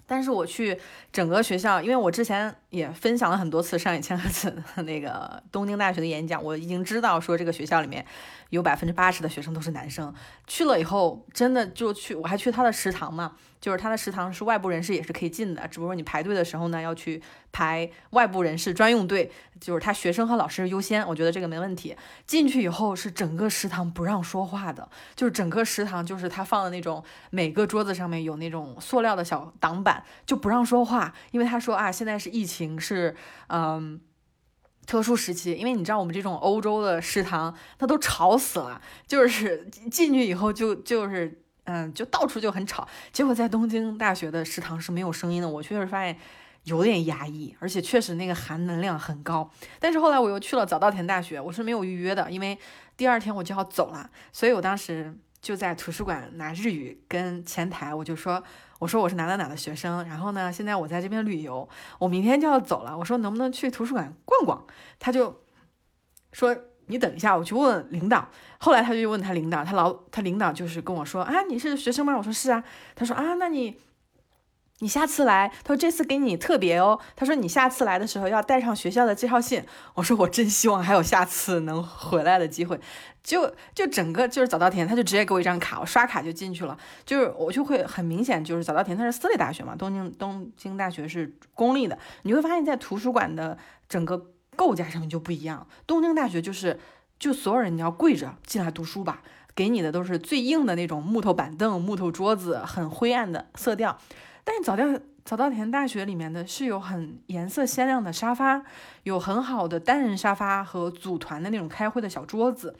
[0.06, 0.78] 但是我去
[1.10, 8.04] 整个学校，因为我之前也分享了很多次上野千鹤子那个东京大学的演讲，我已经知道说这个学校里面
[8.50, 10.14] 有百分之八十的学生都是男生。
[10.46, 13.36] 去了以后，真的就去，我还去他的食堂嘛。
[13.64, 21.96] 就是他的食堂是外部人士也是可以进的，只不过你排队的时候呢，要去排外部人士专用队，就是他学生和老师优先，我觉得这个没问题。
[22.26, 33.98] 进去以后是整个食堂不让说话的，就是整个食堂就是他放的那种每个桌子上面有那种塑料的小挡板，就不让说话，因为他说啊，现在是疫情，是嗯
[34.84, 41.40] 特殊时期，因为你知道我们这种欧洲的食堂，他都吵死了，就是进去以后就就是。
[41.64, 45.48] 嗯，就到处就很吵，结果在东京大学的食堂是没有声音的。
[45.48, 46.16] 我确实发现
[46.64, 49.50] 有点压抑，而且确实那个含能量很高。
[49.78, 52.58] 但是后来我又去了早稻田大学，我是没有预约的，因为
[52.96, 58.42] 第二天我就要走了，所以我当时就在图书馆拿日语跟前台我就说，
[58.78, 61.66] 我说我是哪哪哪的学生，然后呢，现在我在这边旅游，
[61.98, 64.66] 我明天就要走了，我说能不能去图书馆逛逛？
[64.98, 65.42] 他就
[66.32, 66.54] 说。
[66.86, 68.28] 你等一下，我去问问领导。
[68.58, 72.16] 后来他就问他领导，他老他领导就是跟我说啊，你是学生吗？
[72.16, 72.62] 我说是啊。
[72.94, 73.76] 他说啊，那你
[74.78, 76.98] 你下次来，他说这次给你特别哦。
[77.14, 79.64] 他说你下次来的时候要带上学校的介绍信。
[79.94, 82.80] 我说我真希望还有下次能回来的机会。
[83.22, 86.76] 就就整个就是早稻田，他就直接给我一张卡，我刷卡就进去了。
[87.04, 91.98] 就是我就会很明显，就是早稻田它是私立大学嘛，东京东京大学是公立的。
[92.22, 94.30] 你会发现在图书馆的整个。
[94.56, 96.80] 构架上面就不一样，东京大学就是
[97.18, 99.22] 就所有人你要跪着进来读书吧，
[99.54, 103.98] 给你的都是最硬的那种木头板凳、木头桌子，很灰暗的色调。
[104.42, 104.84] 但是早稻
[105.24, 108.62] 早稻田大学里面的是有很颜色鲜亮的沙发，
[109.04, 112.76] 有很好的单人沙发和组团的那种开会的小桌子，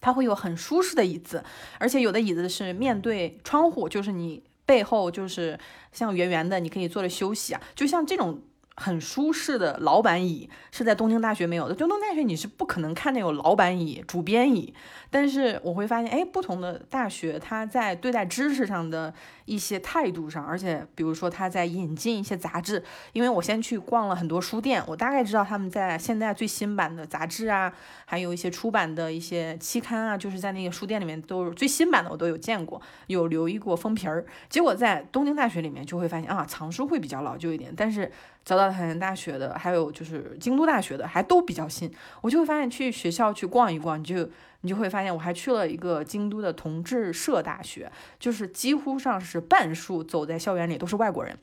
[0.00, 1.44] 它会有很舒适的椅子，
[1.78, 5.58] 而且有的椅子是面对窗户，就是你背后就是
[5.92, 8.42] 像圆圆的，你可以坐着休息啊，就像这种。
[8.76, 11.74] 很舒适的老板椅是在东京大学没有的。
[11.74, 14.72] 东京大学你是不可能看见有老板椅、主编椅，
[15.10, 19.12] 但是我会发现，哎，不同的大学它在对待知识上的
[19.44, 22.82] 一些态度上，而且比如说他在引进一些杂志，
[23.12, 27.70] 因为我先去逛了很多书店，我大概知道他们在现在最新版的杂志啊，
[28.06, 34.24] 还有一些出版的一些期刊啊，就是在那个书店里面都最新版的我都有见过，有留意过封皮儿。
[34.48, 38.10] 结果在东京大学里面就会发现啊，藏书会比较老旧一点，但是。
[38.44, 41.92] 早稻田大学的，还有就是京都大学的，还都比较新。
[42.20, 44.28] 我就会发现去学校去逛一逛，你就
[44.62, 51.38] 你就会发现，我还去了一个京都的同志社大学，就是几乎上是半数走在校园里都是外国人，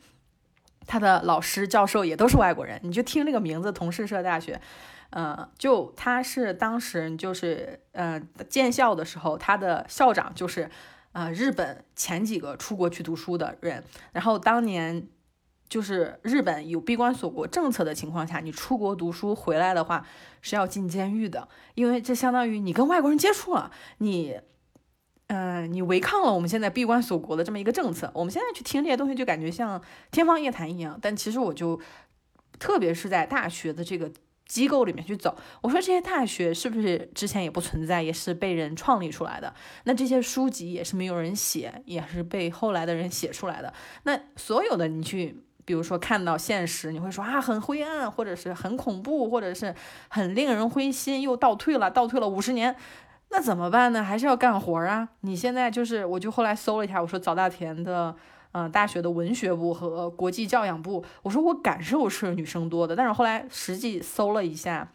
[0.86, 2.78] 他的老师教授也都是外国人。
[2.84, 4.60] 你就听这个名字，同志社大学，
[5.12, 10.70] 呃，就他是当时就是呃建校的时候，他的校长就是
[11.14, 15.08] 呃日本前几个出国去读书的人，然后当年。
[15.70, 20.04] 就是日本有闭关锁国政策的情况下，你出国读书回来的话
[20.42, 24.36] 是要进监狱的，因为这相当于你跟外国人接触了，你，
[25.28, 28.12] 嗯，你违抗了我们现在闭关锁国的这么一个政策。
[28.16, 29.80] 我们现在去听这些东西就感觉像
[30.10, 31.80] 天方夜谭一样，但其实我就，
[32.58, 34.12] 特别是在大学的这个
[34.48, 39.54] 机构里面去走，我说这些大学是不是之前也不存在，也是被人创立出来的？
[39.84, 43.72] 那这些书籍也是没有人写，也是被后来的人写出来的。
[44.06, 45.44] 那所有的你去。
[45.66, 49.74] 比如说看到现实，你会说啊很灰暗，或者是很恐怖，或者是
[50.08, 52.76] 很令人灰心，又倒退了，倒退了五十年，
[53.30, 54.04] 那怎么办呢？
[54.04, 55.10] 还是要干活啊！
[55.22, 58.16] 你现在就是，我就后来搜了一下，我说早大田的，
[58.54, 64.92] 嗯，大学的文学部和国际教养部，我说我感受是女生多的，但是后来实际搜了一下。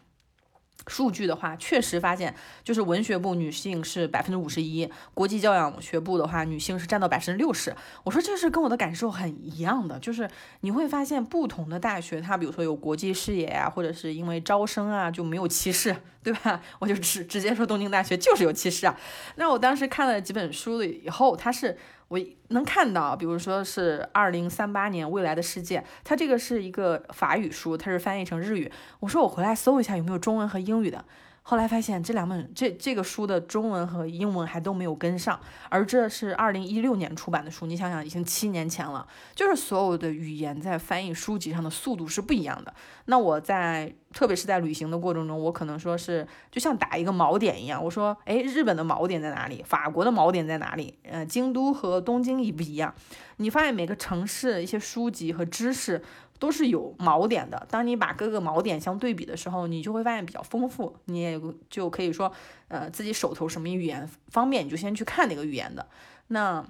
[0.86, 7.74] 数据的话，确实发现就是文学部女性是百分之五十一，国际教养学部的话，女性是占到百分之六十。
[8.04, 10.28] 我说这是跟我的感受很一样的，就是
[10.60, 16.60] 你会发现不同的大学，它比如说有国际视野啊，或者是因为招生啊就没有歧视，对吧？
[16.78, 18.98] 我就直直接说东京大学就是有歧视啊。
[19.36, 21.76] 那我当时看了几本书了以后，它是。
[22.14, 28.70] 我能看到，比如说是二零三八年未来的世界，它这个是一个法语书，它是翻译成日语。
[29.00, 31.04] 我说我回来搜一下有没有中文和英语的。
[31.46, 42.72] 后来发现这两本这这个书的中文和英文还都没有跟上，而这是二零一六年出版的书，你想想已经七年前了，就是所有的语言在翻译书籍上的速度是不一样的。
[43.04, 49.62] 那我在特别是在旅行的过程中，我可能说是就像打一个锚点一样，我说哎，日本的锚点在哪里？
[49.66, 50.98] 法国的锚点在哪里？
[51.02, 52.94] 呃，京都和东京一不一样？
[53.36, 56.02] 你发现每个城市一些书籍和知识。
[56.44, 57.66] 都是有锚点的。
[57.70, 60.94] 当你把各个锚点相对比的时候，你就会发现比较丰富。
[61.06, 62.30] 你也就可以说，
[62.68, 65.88] 呃，自己手头什么语言方便，你就先去看哪个语言的。
[66.26, 66.62] 那。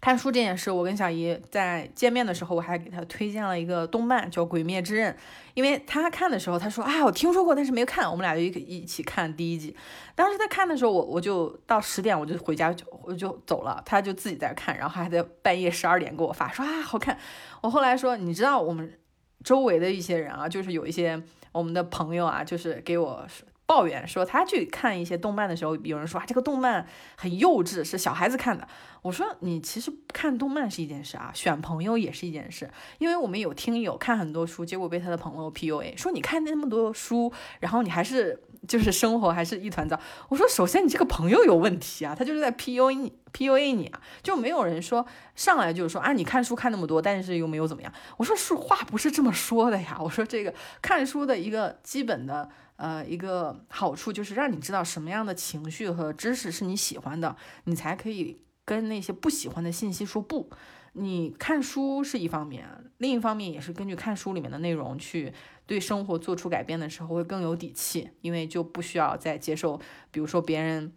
[0.00, 5.12] 看书这件事，我跟小姨在见面的时候，我还给她推荐了一个动漫，叫《鬼灭之刃》，
[5.54, 8.08] 因为她看的时候，她说啊，我听说过，但是没看。
[8.08, 9.74] 我们俩就一一起看第一集。
[10.14, 17.18] 当时在看的时候，我我就到十点我就回家就我就走了，她就自己在看，然后还在半夜十二点给我发说啊好看。
[17.62, 18.98] 我后来说，你知道我们
[19.42, 23.26] 周围的一些人啊，就是有一些我们的朋友啊，就是给我。
[23.66, 28.66] 抱怨说他去看一些动漫的时候，有人说啊这个动漫很幼稚，是小孩子看的。
[29.02, 32.70] 我说你其实看动漫是一件事啊，选朋友也是一件事。
[32.98, 39.98] 因为我们有听友看很多书，结果被他的朋友 PUA，说你看那么多书，然后你还是就是生活还是一团糟。
[40.28, 47.92] 我说首先你这个朋友有问题啊，他就是在 PUA 你，PUA 你啊，就没有人说上来就是说啊你看书看那么多，但是又没有怎么样。
[48.16, 50.52] 我说是话不是这么说的呀，我说这个
[50.82, 52.48] 看书的一个基本的。
[52.76, 60.50] 呃，一个好处就是让你知道什么样的情绪和知识是你喜欢的，你才可以跟那些不喜欢的信息说不。
[60.98, 62.66] 你看书是一方面，
[62.98, 65.32] 另一方面也是根据看书里面的内容去
[65.66, 69.78] 对生活做出改变的时候会更有底气，因为就不需要再接受，
[70.10, 70.92] 比如说别人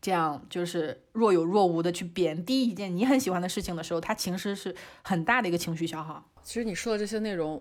[0.00, 6.30] 这样就是若有若无的去贬低一件你很喜欢的事情的时候，它其实是很大的一个情绪消耗。
[6.42, 7.60] 其实你说的这些内容。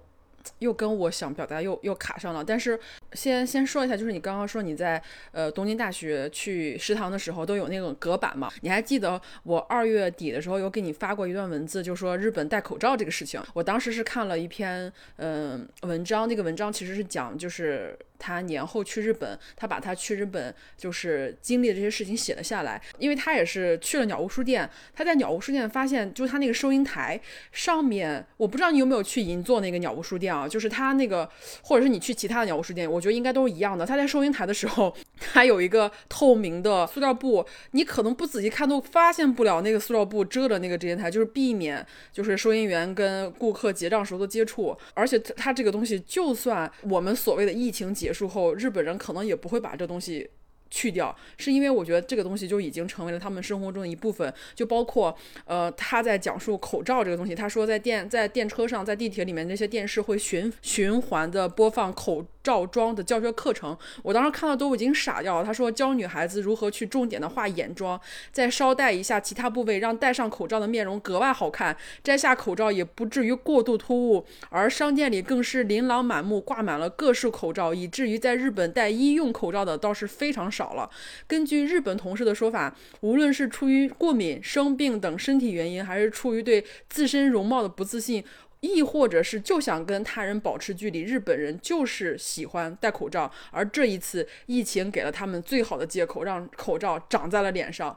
[0.59, 2.79] 又跟我想表达又又卡上了，但是
[3.17, 5.01] 先先说一下，就是你刚刚说你在
[5.31, 8.51] 呃东京大学去食堂的时候都有那种隔板嘛？
[8.61, 13.41] 你还记得我二月底的时候有给你发过一段文字，就说日本戴口罩这个事情。
[13.55, 22.81] 我当时是看了一篇嗯文章，那个文章其实是讲就是他年后去日本，他把他去日本就是经历的这些事情写了下来。
[22.97, 27.19] 因为他也是去了鸟屋书店，他在鸟屋书店发现，就是他那个收银台
[27.51, 31.29] 上面，我不知道你有没有去银座那个鸟屋书店啊，就是他那个，
[31.61, 33.85] 或者是你去其他的鸟屋书店，我觉得应该都是一样的。
[33.85, 44.77] 他在收银台的时候，他有一个透明的塑料布，你可能不仔细看都发现不了那个塑料布遮着那个折叠台，就是避免就是收银员跟顾客结账时候的接触。
[44.93, 50.29] 而且他这个东西，就算我们所谓的疫情结结束后，日本人可能也不会把这东西。
[50.69, 55.15] 去掉，是因为我觉得这个东西就已经成为了他们生活中的一部分，就包括
[55.45, 65.45] 呃他在讲述口罩这个东西，他说在电在电车上，在地铁里面那些电视会循循环的播放口罩妆的教学课程，我当时看到都已经傻掉了。
[65.45, 67.99] 他说教女孩子如何去重点的画眼妆，
[68.31, 74.25] 再捎带一下其他部位，让戴上口罩的面容格外好看，摘下口罩也不至于过度突兀。
[74.49, 80.51] 而商店里更是琳琅满目，挂满了各式口罩，以至于在日本戴医用口罩的倒是非常。
[80.57, 80.89] 少了。
[81.27, 88.23] 根据日本同事的说法，无论是出于过敏、生病等身体原因，还是出于对自身容貌的不自信，
[88.61, 93.31] 亦或者是就想跟他人保持距离，日本人就是喜欢戴口罩。
[93.51, 97.95] 而这一次疫情给了他们最好的借口，让口罩长在了脸上。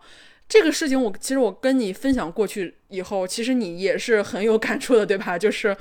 [0.51, 5.39] 这个事情，我其实我跟你分享过去以后，其实你也是很有感触的，对吧？
[5.39, 5.75] 就是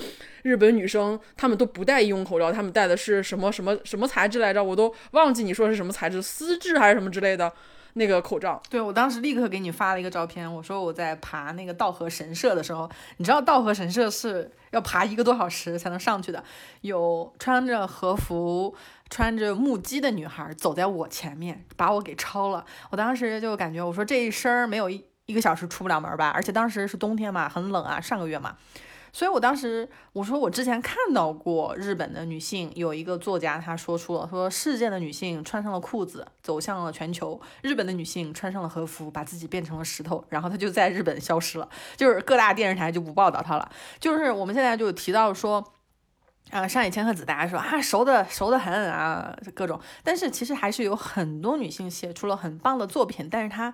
[0.43, 4.63] 日本女生她们都不戴医用口罩，她们戴的是什么什么什么材质来着？
[4.63, 7.51] 我都忘记你说是什么材质，丝质还是什么之类的
[7.93, 8.61] 那个口罩。
[8.69, 16.43] 对我当时立刻给你发了一个照片，我说我在爬那个道和神社的时候，你知道道和神社是要爬一个多小时才能上去的，
[16.81, 18.75] 有穿着和服。
[19.09, 22.63] 穿着木屐的女孩走在我前面，把我给超了。
[22.91, 26.29] 我当时就感觉，我说这一身没有一一个小时出不了门吧？
[26.29, 28.55] 而且当时是冬天嘛，很冷啊，上个月嘛。
[29.11, 43.71] 所以我当时我说，我之前看到过日本的女性，有一个作家他说出了，说世界的女性穿上了裤子，走向了全球；日本的女性穿上了和服，把自己变成了石头，然后她就在日本消失了，就是各大电视台就不报道她了。
[43.99, 45.73] 就是我们现在就提到说。
[46.51, 53.73] 啊，上野千鹤子，大家说啊，熟的熟的很啊，各种，但是其实还是有很多女性写出了很棒的作品，但是她。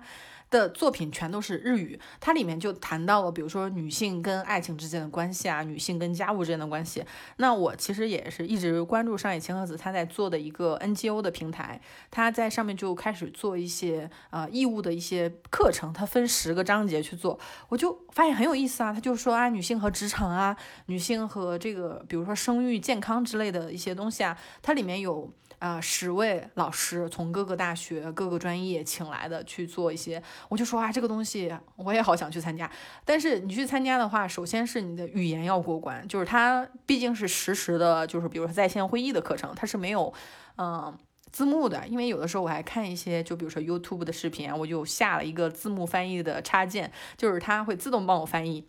[0.50, 7.04] 的作品全都是日语，它里面就谈到了，比如说女性跟爱情之间的关系啊，女性跟家务之间的关系。
[7.38, 11.80] 那我其实也是一直关注上野千鹤子她在做的一个 NGO 的平台，
[12.10, 17.38] 她在上面就开始做一些呃义务的一些课程，他分十个章节去做，
[17.68, 18.92] 我就发现很有意思啊。
[18.92, 25.30] 她就说啊，女性和职场啊，女性和这个比如说生育健康之类的一些东西啊，它里面有。
[25.58, 32.70] 啊，十位老师从各个大学、各个专业请来的去做一些，我就说啊，这个东西我也好想去参加。
[33.04, 40.12] 但是你去参加的话，首先是你的语言要过关，就是它毕竟是实时的，就是比如说在线会议的课程，它是没有
[40.58, 40.94] 嗯
[41.32, 41.86] 字幕的。
[41.88, 48.68] 因为有的时候我还看一些，就比如说 YouTube 的视频啊，我就下了一个字幕翻译的插件，就是它会自动帮我翻译。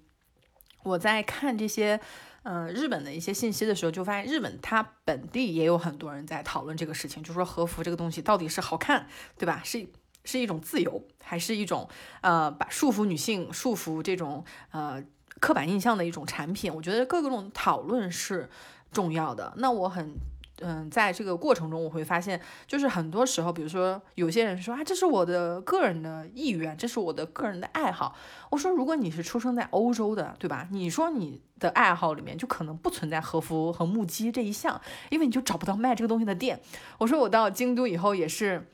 [0.84, 2.00] 我在看这些。
[2.48, 9.06] 呃，日本的一些信息的时候，就发现日本它本地也有很多人在讨论这个事情，就说和服这个东西到底是好看，
[9.38, 9.62] 对吧？
[9.66, 9.86] 是
[10.24, 11.90] 是一种自由，还是一种
[12.22, 15.04] 呃把束缚女性、束缚这种呃
[15.42, 16.74] 刻板印象的一种产品？
[16.74, 18.50] 我觉得各种讨论是
[18.94, 19.54] 重要的。
[19.58, 20.14] 那我很。
[20.62, 28.16] 嗯，在这个过程中，我会发现，就是很多时候，比如说有些人说啊，这是我的个人的意愿，这是我的个人的爱好。
[28.50, 30.68] 我说，如果你是出生在欧洲的，对吧？
[30.72, 34.82] 你说你的爱好里面就可能不存在和服和木屐这一项，
[35.12, 36.60] 因为你就找不到卖这个东西的店。
[36.98, 38.68] 我说我到京都以后也是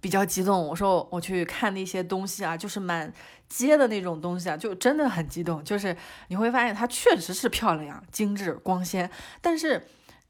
[0.00, 3.12] 比较激动，我说我去看那些东西啊，就是满
[3.48, 5.64] 街的那种东西啊，就真的很激动。
[5.64, 5.96] 就是
[6.28, 9.82] 你会发现它确实是漂亮、精致、光鲜，但是。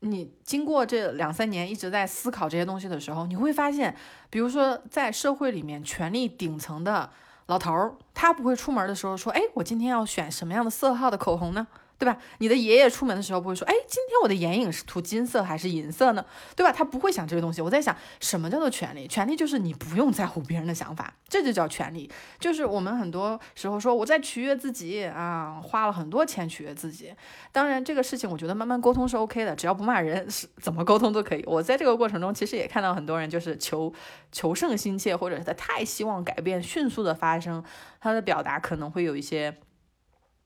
[0.05, 3.97] 你经过这两三年一直在思考这些东西的时候，你会发现，
[4.31, 7.11] 比如说在社会里面，权力顶层的
[7.47, 11.67] 老头儿，他不会出门的时候说：“哎，我今天要选什么样的色号的口红呢？”
[11.97, 12.19] 对吧？
[12.39, 16.25] 你的爷爷出门的时候不会说，哎，今天我的眼影是涂金色还是银色呢？
[16.57, 16.73] 对吧？
[16.73, 17.63] 他不会想这个东西。
[17.63, 19.07] 我在想，什么叫做权利？
[19.07, 22.11] 权利就是你不用在乎别人的想法，这就叫权利。
[22.39, 27.15] 就是我们很多时候说我在取悦自己啊，花了很多钱取悦自己。
[27.53, 31.45] 当然，这个事情我觉得慢慢沟通是 OK 的，只要不骂人，是怎么沟通都可以。
[31.47, 33.93] 我在这个过程中其实也看到很多人就是求
[34.33, 37.63] 求胜心切，或者是他太希望改变迅速的发生，
[38.01, 39.57] 他的表达可能会有一些。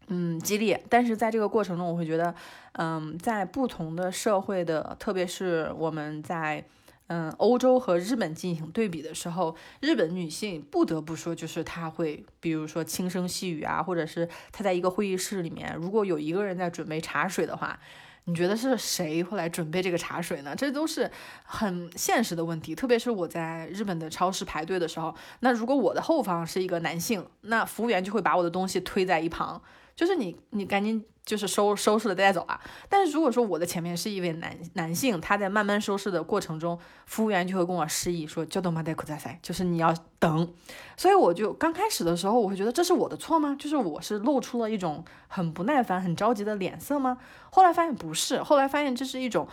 [0.09, 2.35] 嗯，激烈，但是在这个过程中，我会觉得，
[2.73, 6.65] 嗯，在不同的社会的，特别是我们在，
[7.07, 17.79] 嗯，欧洲和日本进行对比的时候，日本女性不得不说，就是她会，比如说轻声细语啊，或者是她在一个会议室里面，如果有一个人在准备茶水的话。
[18.25, 20.55] 你觉得是谁会来准备这个茶水呢？
[20.55, 21.11] 这都是
[21.45, 22.75] 很现实的问题。
[22.75, 29.59] 特别是我在日本的超市排队的时候，那如果我的后方是一个男性，那服务员就会把我的东西推在一旁，
[29.99, 31.05] 就是你你赶紧。
[31.29, 32.59] 就是收收拾了带走啊！
[32.89, 40.55] 但是如果说我的前面是一位男男性，他在慢慢收拾的过程中，服务员就会跟我示意说：“叫动马代库在塞，就是你要等。”
[40.97, 43.55] 所以我就刚开始的时候，我会觉得这是我的错吗？
[43.59, 47.19] 就是我是露出了一种很不耐烦、很着急的脸色吗？
[47.51, 49.47] 后来发现不是，后来发现这是一种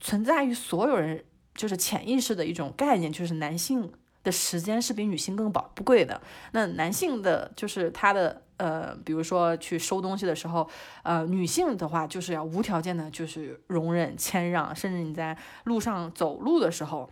[0.00, 1.22] 存在于所有人
[1.54, 6.22] 就是潜意识的一种概念，就是男性的时间是比女性更宝贵的。
[6.52, 8.40] 那男性的就是他的。
[8.56, 10.68] 呃，比如说去收东西的时候，
[11.02, 17.10] 呃，女性的话就是要无条件的，就是容忍、谦让，甚至你在路上走路的时候，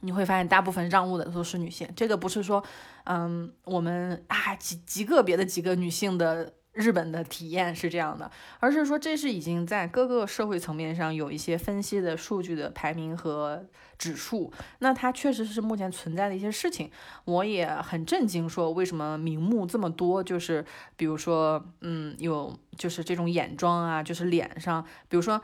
[0.00, 1.88] 你会发现大部分让路的都是女性。
[1.96, 2.64] 这个不是说，
[3.04, 6.52] 嗯，我们啊极极个别的几个女性的。
[6.74, 13.64] 日本的体验是这样的，而是说这是已经在各个社会层面上有一些分析的数据的排名和
[13.96, 16.90] 指数，那它确实是目前存在的一些事情。
[17.24, 20.64] 我也很震惊，说为什么名目这么多，就是
[20.96, 25.40] 比如说，嗯，有就是这种眼妆啊，就是脸上，比如说。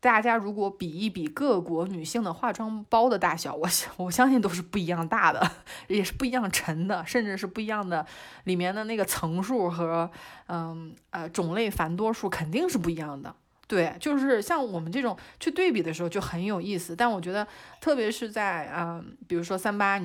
[0.00, 5.50] 大家如果比一比各国女性的化妆包的大小，我我相信都是不一样大的，
[5.88, 8.04] 也是不一样沉的，甚至是不一样的，
[8.44, 10.10] 里面的那个层数和
[10.46, 13.34] 嗯呃种类繁多数肯定是不一样的。
[13.66, 16.96] 对，就是像我们这种去对比的时候就很有意思。
[16.96, 17.46] 但我觉得，
[17.80, 20.00] 特别是在嗯，比如说三八。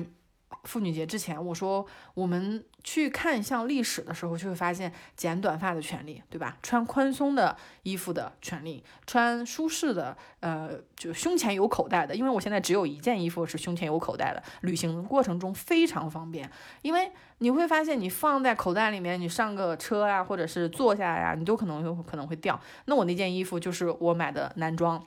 [0.64, 1.84] 妇女节之前，我说
[2.14, 6.56] 我们去看向历史的时候，就会发现剪短发的权利，对吧？
[6.62, 12.14] 穿宽松的衣服的权利，穿舒适的，呃，就胸前有口袋的。
[12.14, 16.50] 因为我现在只有一件衣服是胸前有口袋的，旅行过程中非常方便。
[16.82, 22.60] 因为你会发现，你放在口袋里面，你上个车呀，或者是坐下呀，你都可能有可能会掉。
[22.86, 25.04] 那我那件衣服就是我买的男装，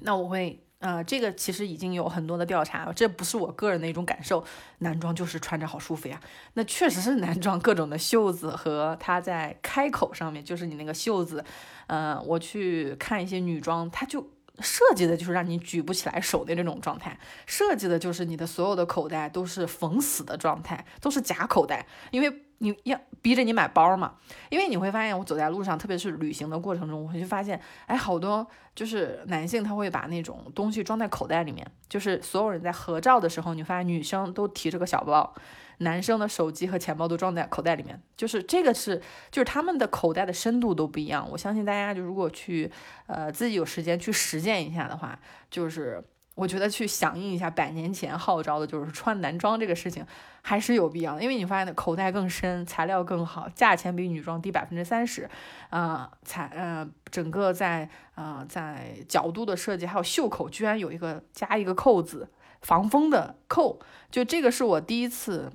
[0.00, 0.62] 那我会。
[0.80, 4.42] 呃，这个其实已经有很多的调查，这不是我个人的一种感受。
[4.78, 6.18] 男装就是穿着好舒服呀，
[6.54, 11.44] 那确实是男装各种的袖子和它在开口上面，就是你那个袖子，
[11.86, 14.26] 呃，我去看一些女装，它就
[14.60, 22.42] 设计的就是让你举不起来手的那种状态，设计的就是你的所有的口袋都是缝死的状态，都是假口袋，因为。
[22.62, 24.16] 你要逼着你买包嘛？
[24.50, 31.66] 因为你会发现，我走在路上，特别是旅行的过程中，我会发现，哎，好多就是男性他会把那种东西装在口袋里面。
[31.88, 35.34] 就是所有人在合照的时候，你发现女生都提着个小包，
[35.80, 38.00] 男生的手机和钱包都装在口袋里面。
[38.16, 41.28] 就是这个是，就是他们的口袋的深度都不一样。
[41.30, 42.72] 我相信大家就如果去，
[43.06, 45.18] 呃，自己有时间去实践一下的话，
[45.50, 46.02] 就是。
[46.36, 50.06] 我觉得去响应一下百年前号召的，就是穿男装这个事情，
[50.40, 51.22] 还是有必要的。
[51.22, 55.28] 因为你发现的口袋更深，材料更好，价钱比女装低百分之三十，
[55.68, 62.30] 啊，材呃整个在呃在角度的设计，还有袖口居然有一个加一个扣子
[62.62, 63.78] 防风的扣，
[64.10, 65.52] 就这个是我第一次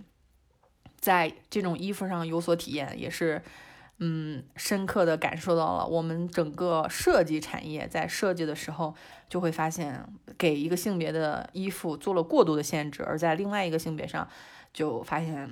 [1.05, 3.41] 在这种衣服上有所体验，也是。
[3.99, 8.93] 嗯，深刻的感受到了，我们整个设计产业在设计的时候，
[9.29, 10.05] 就会发现
[10.37, 14.27] 给一个性别的衣服做了过度的限制，而在另外一个性别上，
[14.73, 15.49] 就发现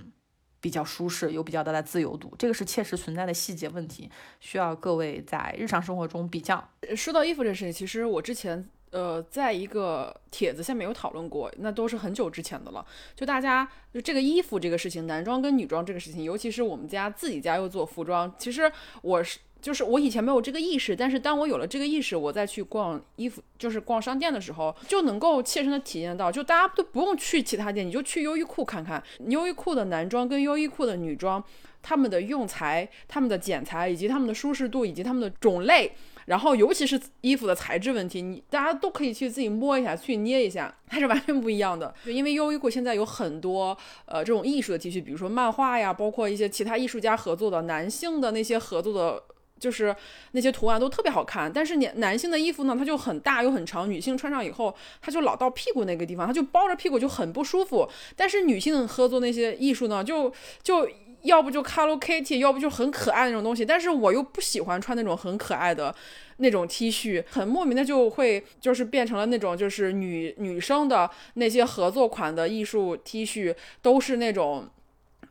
[0.60, 2.36] 比较舒适，有比较大的自由度。
[2.38, 6.70] 这个是切实存在的细节问题，需要各位在日常生活中比较。
[6.98, 8.68] 说到衣服这事情，其实我之前。
[8.94, 12.86] 呃，在一个帖子下面有讨论过，那都是很久之前的了。
[13.16, 18.72] 就大家就这个衣服这个事情，男装跟女装这个事情，尤其是我们家自己家又做服装，其实
[19.02, 31.44] 我是就是我以前没有这个意识，但是当我有了这个意识，我再去逛衣服，就是逛商店的时候，就能够切身的体验到，就大家都不用去其他店，你就去优衣库看看，优衣库的男装跟优衣库的女装，
[31.82, 35.94] 他们的用材、他们的剪裁以及他们的舒适度以及他们的种类。
[36.26, 41.94] 然后，尤其是衣服的材质问题，你大家都可以去自己摸一下，去捏一下，它是完全不一样的。
[42.06, 49.24] 就因为优衣库现在有很多呃这种艺术的 T 恤，比如说漫画呀，包括一些其他艺术家合作的男性的那些合作的，
[49.60, 49.96] 就是
[50.32, 51.52] 那些图案都特别好看。
[51.52, 57.90] 但是男男性的衣服呢，它就很大又很长，女性穿上以后，它就老到屁股那个地方，它就包着屁股就很不舒服。
[58.16, 60.88] 但是女性合作那些艺术呢，就就。
[61.24, 65.94] 要不就 Hello Kitty，要不就很可爱那种东西，但是我又不喜欢穿那种很可爱的
[66.38, 74.70] 那种 T 恤，很莫名的就会就是变成了那种就是女女生的那些合作款的艺术 T 恤都是那种。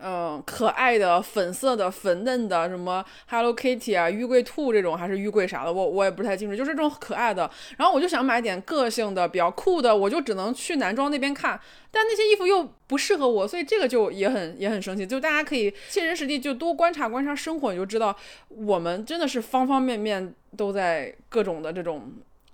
[0.05, 7.48] 嗯，可爱的、粉色的、粉嫩的，什么 Hello Kitty 啊、玉桂兔这种，还是玉桂啥的，我我也不太清楚，就是这种可爱的。
[7.76, 15.07] 然后我就想买点个性的、比较酷的，我就只能去男装那边看，但那些衣服又不适合我，所以这个就也很也很生气。
[15.07, 18.16] 就大家可以切身实地就多观察观察生活，你就知道
[18.48, 22.12] 我们真的是方方面面都在各种的这种。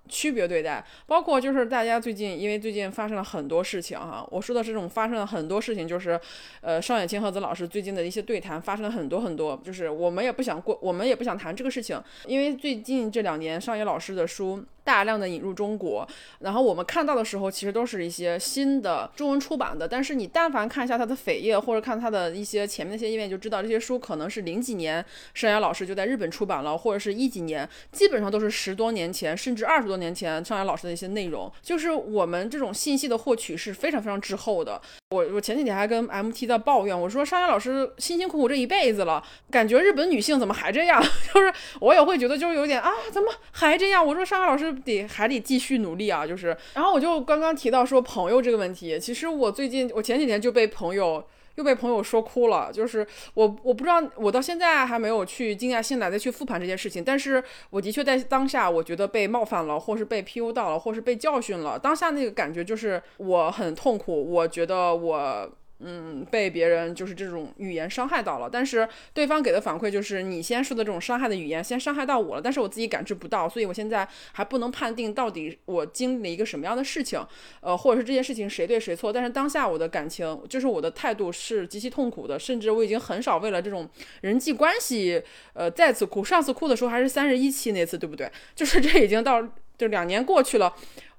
[0.09, 6.19] 区别对待，包括就是大家最近，因为最近发生了很多事情哈，我说的这种发生了很多事情，就是，
[6.61, 14.65] 呃，上野千鹤子老师最近的一些对谈发生了很多很多，就是我们也不想过，我们也不想谈这个事情，因为最近这两年，上野老师的书。
[14.89, 16.09] 大量的引入中国，
[16.39, 19.87] 然后我们看到的时候，其实都是一些新的中文出版的。
[19.87, 31.53] 但是你但凡看一下它的扉页，或者看它的一些前面那些页面，就知道这些书可能是零几年盛阳老师就在日本出版了，或者是一几年，基本上都是十多年前，甚至二十多年前盛阳老师的一些内容。
[31.61, 34.81] 就是我们这种信息的获取是非常非常滞后的。
[35.11, 41.03] 我我前几天还跟 MT 在抱怨，我说尚阳老师辛辛苦苦这一辈子了，感觉日本女性怎么还这样？
[41.35, 44.07] 就是我也会觉得就是有点啊，怎么还这样？
[44.07, 44.78] 我说尚阳老师。
[44.79, 46.27] 得还得继续努力啊！
[46.27, 51.25] 就是，然后我就刚刚提到说朋友这个问题，其实我最近我前几天就被朋友
[51.57, 65.51] 又被朋友说哭了，就是我我不知道我到现在还没有去静下心来再去复盘这件事情，但是我的确在当下我觉得被冒犯了，或是被 PU 到了，或是被教训了，当下那个感觉就是我很痛苦，我觉得我。
[65.81, 77.25] 嗯，被别人就是这种语言伤害到了，但是对方给的反馈就是你先说的这种伤害的语言先伤害到我了，但是我自己感知不到，所以我现在还不能判定到底我经历了一个什么样的事情，
[77.61, 79.13] 呃，或者是这件事情谁对谁错。
[79.13, 83.89] 但是当下我的感情就是我的态度是极其痛苦的，甚至我已经很少为了这种
[84.23, 85.23] 人际关系，
[85.53, 86.25] 呃，再次哭。
[86.25, 88.29] 上次哭的时候还是三十一期那次，对不对？
[88.57, 89.41] 就是这已经到
[89.77, 90.75] 就两年过去了。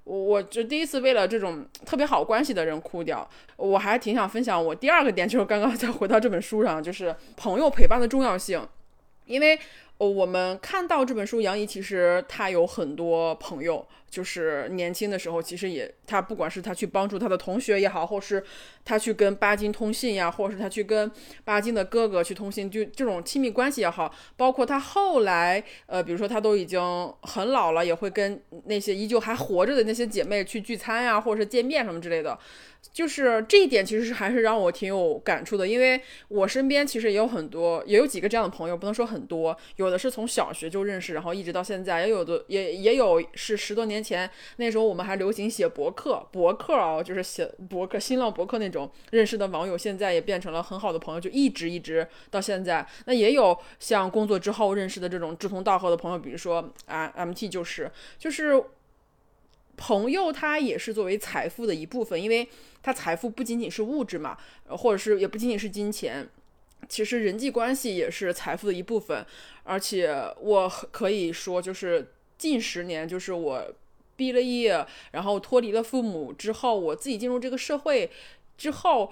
[0.09, 8.67] 我我就第一次为了这种特别好关系的人哭掉，我还挺想分享我第二个点，就是刚刚再回到这本书上，就是朋友陪伴的重要性，
[9.25, 9.59] 因为。
[9.99, 18.41] 哦，我们看到这本书，杨怡其实他有很多朋友，就是年轻的时候，其实也他不管是他去帮助他的同学也好，或是
[18.85, 21.11] 他去跟巴金通信呀，或者是他去跟
[21.43, 26.81] 巴金的哥哥去通信，就这种亲密关系也好，包括他后来，呃，比如说他都已经
[27.23, 32.39] 很老了，也会跟那些依旧还活着的那些姐妹去聚餐呀，或者是见面什么之类的。
[32.91, 52.85] 就是这一点，其实是还是让我挺有感触的，因为我身边其实也有很多，也有几个这样的朋友，不能说很多，有的是从小学就认识，然后一直到现在，也有的也也有是十多年前那时候我们还流行写博客，博客啊，就是写博客、新浪博客那种认识的网友，现在也变成了很好的朋友，就一直一直到现在。
[53.05, 58.61] 那也有像工作之后认识的这种志同道合的朋友，比如说啊，MT 就是就是
[59.79, 62.47] 朋友，他也是作为财富的一部分，因为。
[62.81, 64.37] 他财富不仅仅是物质嘛，
[64.69, 66.25] 或者是也不仅仅是金钱，
[66.87, 69.23] 其实人际关系也是财富的一部分。
[69.63, 73.61] 而且我可以说，就是近十年，就是我
[74.15, 78.09] 毕了业，然后脱离了父母之后，我自己进入这个社会
[78.57, 79.11] 之后。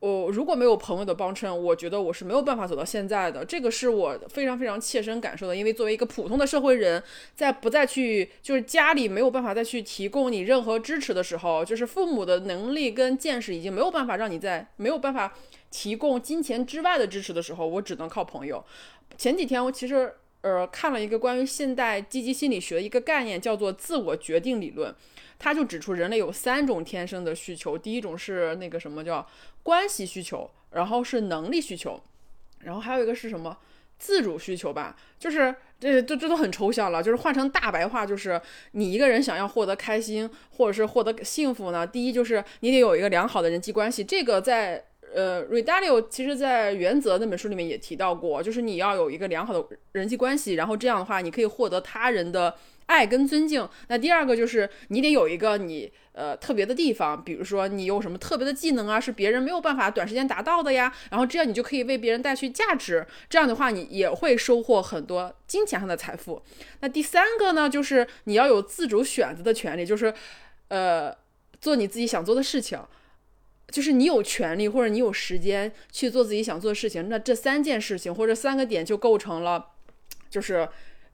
[0.00, 3.44] 我如果没有朋友的帮衬，我觉得我是没有办法走到现在的。
[3.44, 5.54] 这个是我非常非常切身感受的。
[5.54, 7.02] 因为作为一个普通的社会人，
[7.34, 15.34] 在不再去就是家里没有办法再去提供你任何支持的时候，就是父母的能力跟见识已经没有办法让你在没有办法
[15.70, 18.64] 提供金钱之外的支持的时候，我只能靠朋友。
[19.18, 24.94] 前几天我其实呃看了一个关于现代积极心理学的一个概念，叫做自我决定理论。
[25.42, 29.26] 他就指出，人类有三种天生的需求，第一种是那个什么叫
[29.62, 32.00] 关系需求，然后是能力需求，
[32.60, 33.56] 然后还有一个是什么
[33.98, 34.96] 自主需求吧？
[35.18, 38.40] 就是这这这都很抽象了，就是换成大白话，就是
[38.72, 44.02] 你一个人想要获得开心或者是获得幸福呢，第一就是你得有一个良好的人际关系。
[44.02, 44.84] 这个在
[45.14, 52.54] 呃 r e d a l i o 其实在原则那本书里面也提到过，就是你要有一个良好的人际关系，然后这样的话你可以获得他人的。
[52.90, 66.42] 爱跟尊敬，那第二个就是你得有一个你呃特别的地方，比如说你有什么特别的技能啊，是别人没有办法短时间达到的呀，然后这样你就可以为别人带去价值，这样的话你也会收获很多金钱上的财富。
[66.80, 70.12] 那第三个呢，就是你要有自主选择的权利，就是
[70.66, 71.16] 呃
[71.60, 72.80] 做你自己想做的事情，
[73.70, 77.08] 就是你有权利或者你有时间去做自己想做的事情。
[77.08, 79.68] 那这三件事情或者三个点就构成了，
[80.28, 80.68] 就是。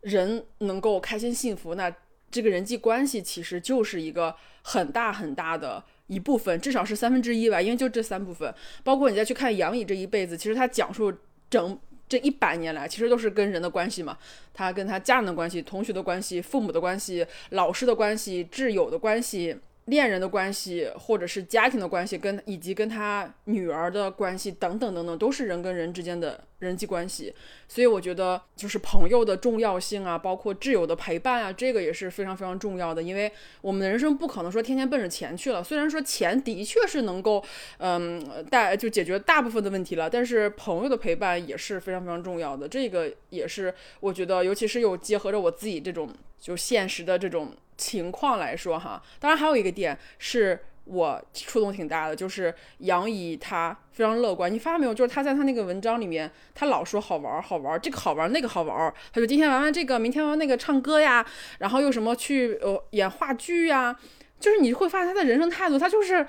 [0.06, 1.92] 人能够开心幸福，那
[2.30, 4.32] 这个人际关系其实就是一个
[4.62, 7.60] 很大很大的一部分，至少是三分之一吧。
[7.60, 8.54] 因为就这三部分，
[8.84, 11.12] 包括你再去看杨颖这一辈子，其实他讲述
[11.50, 11.76] 整
[12.08, 14.16] 这一百年来，其实都是跟人的关系嘛。
[14.54, 19.56] 他跟他家人的关系、同学的关系、父母的关系、老师的关系、挚友的关系，
[19.86, 27.32] 恋人的关系，或者是家庭的关系，跟以及跟他女儿的关系等等等等，都是人跟人之间的人际关系。
[27.68, 33.02] 所以我觉得，就是朋友的重要性啊，包括挚友的陪伴啊，这个也是非常非常重要的。
[33.02, 33.30] 因为
[33.60, 35.62] 我们的人生不可能说天天奔着钱去了。
[35.62, 37.44] 虽然说钱的确是能够，
[37.78, 42.66] 嗯，带就解决大部分的问题了，但是朋友的陪伴也是非常非常重要的。
[42.66, 46.08] 这个也是我觉得，尤其是有结合着我自己这种
[46.38, 47.52] 就现实的这种。
[47.78, 54.50] 情况来说哈，当然还有一个点是我触动挺大的，就是杨怡她非常乐观。
[54.50, 54.94] 你发现没有？
[54.94, 58.90] 就是她在她那个文章里面，她老说好玩好玩，这个好玩那个好玩。
[59.12, 61.22] 她就今天玩玩这个，明天玩那个唱歌呀，
[61.58, 63.94] 然后又什么去呃演话剧呀，
[64.40, 66.26] 就是你会发现她的人生态度，她就是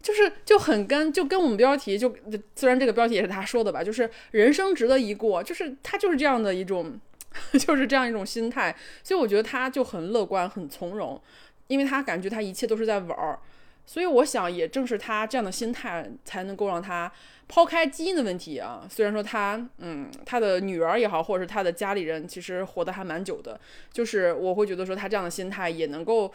[0.00, 2.10] 就是就很跟就跟我们标题就
[2.54, 6.98] 虽然这个标题也是他说的吧，就是人生值得一过，就是他就是这样的一种。
[7.58, 11.20] 就是这样一种心态，所以我觉得他就很乐观、很从容，
[11.68, 13.38] 因为他感觉他一切都是在玩儿。
[13.88, 17.10] 所以我想，也正是他这样的心态，才能够让他
[17.46, 18.84] 抛开基因的问题啊。
[18.90, 23.60] 虽然说他，嗯，他的女儿也好，或者是他的家里人，其实活得还蛮久的。
[23.92, 26.32] 就是我会觉得说，他这样的心态也能够，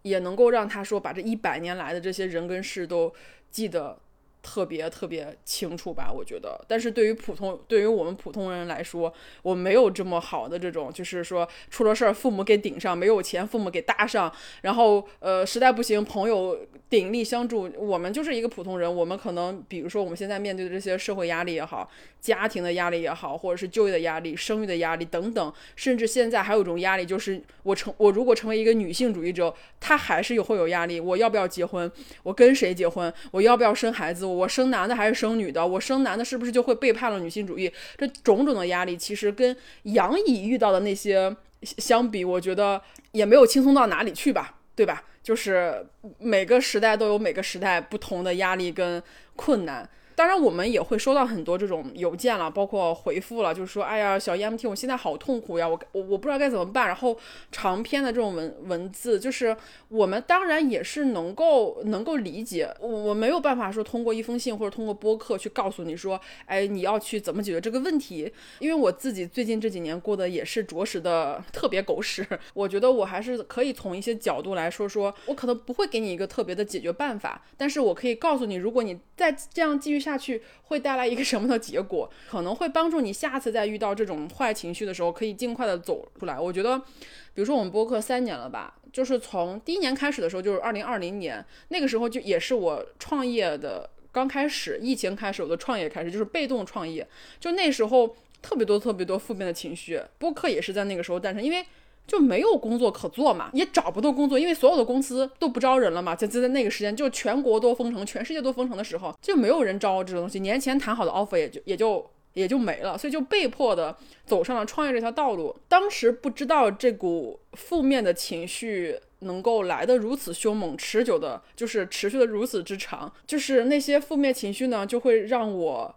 [0.00, 3.12] 也能够让他说，把这一百年来的这些人跟事都
[3.50, 3.98] 记得。
[4.44, 6.62] 特别特别清楚吧，我觉得。
[6.68, 14.30] 但是对于普通，对于我们普通人来说，我没有这么好的这种，就是说出了事儿父母给顶上，没有钱父母给搭上，
[14.60, 16.58] 然后呃实在不行朋友
[16.90, 17.72] 鼎力相助。
[17.78, 21.90] 我们就是一个普通人，我们可能比如说我们现在面对的这些社会压力也好，
[22.20, 31.00] 家庭的压力也好，或者是就业的压力、生育的压力等等，甚至现在还有一种压力，就是我成我如果成为一个女性主义者，她还是有会有压力。
[31.00, 31.90] 我要不要结婚？
[32.22, 33.12] 我跟谁结婚？
[33.30, 34.26] 我要不要生孩子？
[34.34, 35.66] 我生男的还是生女的？
[35.66, 37.72] 我生男的是不是就会背叛了女性主义？
[37.96, 42.80] 这种种的压力，其实跟杨乙遇到的那些相比，我觉得
[43.12, 45.04] 也没有轻松到哪里去吧，对吧？
[45.22, 45.86] 就是
[46.18, 49.02] 每个时代都有每个时代不同的压力跟
[49.36, 49.88] 困难。
[50.16, 56.86] 当然，我们也会收到很多这种邮件了，包括回复了，就是说，哎呀，小 E M T，我现在好痛苦呀，我我我不知道该怎么办。
[56.86, 57.18] 然后
[57.50, 59.56] 长篇的这种文文字，就是
[59.88, 68.32] 我们当然也是能够能够理解，我我没有办法说通过一封信或者通过播客去告诉你说，哎，你要去怎么解决这个问题。
[68.60, 80.03] 因为我自己最近这几年过得也是着实的特别狗屎， 我觉得我还是可以从一些角度来说说，我可能不会给你一个特别的解决办法，但是我可以告诉你，如果你再这样继续。
[80.04, 82.10] 下去会带来一个什么的结果？
[82.28, 86.38] 可能会帮助你下次再遇到这种坏情绪的时候，可以尽快的走出来。
[86.38, 97.08] 我觉得，比如说我们播客三年了吧，就是从第一年开始的时候，就是二零二零年那个时候，就也是我创业的刚开始，疫情开始我的创业开始，就是被动创业，
[97.40, 101.64] 就那时候特别多特别多负面的情绪，播客也是在那个时候诞生，因为。
[102.06, 106.14] 就没有工作可做嘛，也找不到工作，因为所有的公司都不招人了嘛。
[106.14, 110.40] 就就在那个时间，就全国都封城，全世界都封城的时候，就没有人招这个东西。
[110.40, 113.96] 年前谈好的 offer 也就也就也就没了，所以就被迫的
[114.26, 115.56] 走上了创业这条道路。
[115.68, 123.10] 当时不知道这股负面的情绪能够来的如此凶猛、持久的，就是持续的如此之长。
[123.26, 125.94] 就是那些负面情绪呢，就会让我。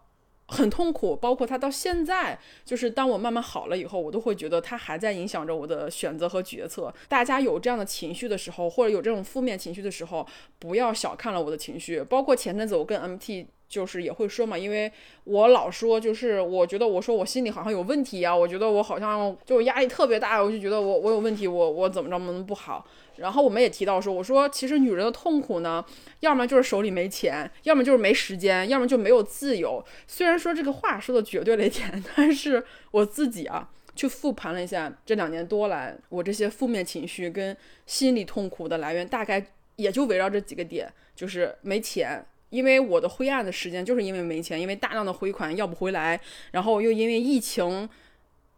[0.47, 6.93] 很痛苦，包括他到现在，就是当我慢慢好了以后，我都会觉得他还在影响着我的选择和决策。
[7.07, 10.25] 大家有这样的情绪的时候，或者有这种负面情绪的时候，
[10.59, 12.01] 不要小看了我的情绪。
[12.03, 13.47] 包括前阵子我跟 MT。
[13.69, 14.89] 就是也会说嘛，因为
[15.25, 22.87] 我老说，就是我觉得我说我心里好像有问题啊，我觉得我好像就压力特别大，我就觉得我我有问题，我我怎么着怎么不好。
[23.18, 25.84] 然后我们也提到说，我说其实女人的痛苦呢，
[26.22, 29.84] 要么就是手里没钱，要么就是没时间，要么就没有自由。
[30.07, 37.55] 虽然说这个话说的绝对了一点， 但是我自己啊，去复盘了一下这两年多来我这些负面情绪跟
[37.86, 39.45] 心理痛苦的来源，大概
[39.76, 42.26] 也就围绕这几个点，就是没钱。
[42.49, 46.18] 因为我的灰暗的时间，就是因为没钱，因为大量的回款要不回来，
[46.51, 47.89] 然后又因为疫情，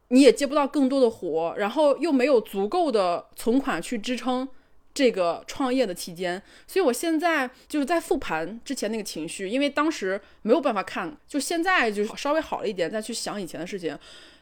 [0.09, 4.47] 你也接不到更多的活，然后又没有足够的存款去支撑
[4.93, 13.97] 这个创业的期间，所以我现在就是在复盘之前那个情绪，因为当时没有办法看，就现在就稍微好了一点，再去想以前的事情，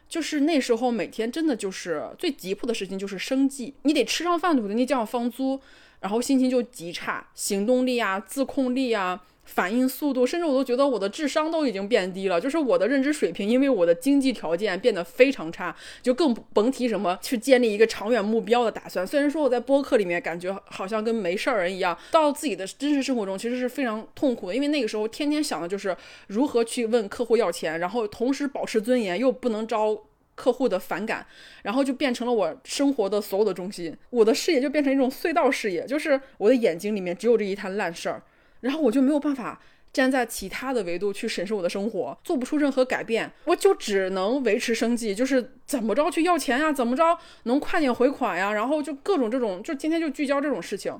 [0.08, 4.74] 就是那时候每天真的就是最急迫的事情就是生计，你得吃上饭，对不对？
[4.74, 5.60] 你交房租，
[6.00, 9.22] 然后心情就极差，行动力啊，自控力啊。
[9.48, 19.06] 反应速度，甚至我都觉得我的智商都已经变低了，就是我的认知水平，因为我的经济条件变得非常差，就更甭提什么去建立一个长远目标的打算。
[19.06, 25.96] 虽然说我在播客里面感觉好像跟没事儿人一样，到自己的真实生活中其实是非常痛苦的，因为那个时候天天想的就是
[26.26, 29.98] 如何去问客户要钱，然后同时保持尊严，又不能招
[30.34, 31.26] 客户的反感，
[31.62, 38.22] 然后就变成了我生活的所有的中心，我的视野就变成一种隧道视野，就是我的眼睛里面只有这一摊烂事儿，
[38.60, 39.60] 然后我就没有办法。
[39.90, 50.92] 站在其他的维度去审视我的生活，做不出任何改变，我就只能维持生计，就是怎么着去要钱呀，怎么着能快点回款呀，然后就各种这种，就今天就聚焦这种事情。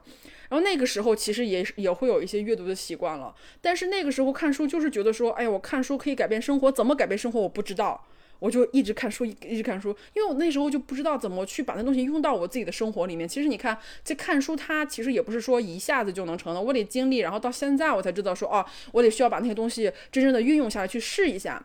[0.48, 8.06] 然后那个时候其实也也会有一些阅读的习惯了，但是那个时候看书就是觉得说，哎呀，我看书可以改变生活，怎么改变生活我不知道。
[8.38, 13.28] 我就一直看书，一直看书，因为我那时候就不知道怎么去把那东西用到我自己的生活里面。
[13.28, 21.64] 其实你看，这看书它其实也不是说一下子就能成的，我得经历，然后到现在我才知道说，哦，我得需要把那些东西真正的运用下来，去试一下。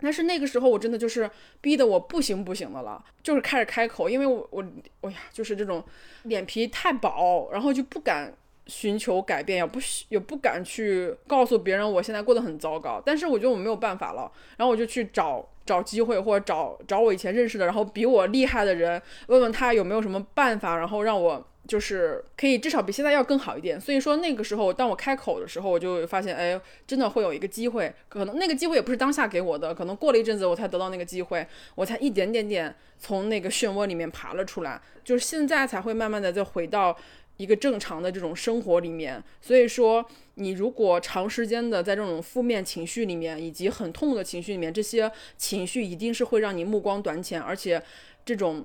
[0.00, 4.64] 但是那个时候我真的就是逼得我不行不行的了，就是开始开口，因为我我
[5.02, 5.84] 哎呀，就是这种
[6.24, 8.32] 脸皮太薄，然后就不敢。
[8.70, 23.78] 寻求改变，也不也不敢去告诉别人我现在过得很糟糕，但是我觉得我没有办法了，然后我就去找找机会，或者找找我以前认识的，然后比我厉害的人，问问他有没有什么办法，然后让我就是可以至少比现在要更好一点。
[23.78, 36.96] 所以说那个时候，当我开口的时候，我就发现，哎，真的会有一个机会，可能那个机会也不是当下给我的，可能过了一阵子我才得到那个机会，我才一点点点从那个漩涡里面爬了出来，就是现在才会慢慢的再回到。
[37.38, 40.04] 一个正常的这种生活里面，所以说
[40.38, 47.82] 你如果长时间的在这种负面情绪里面，以及很痛的情绪里面，这些情绪一定是会让你目光短浅，而且
[48.24, 48.64] 这种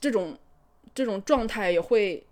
[0.00, 0.36] 这种
[0.94, 2.24] 这种状态也会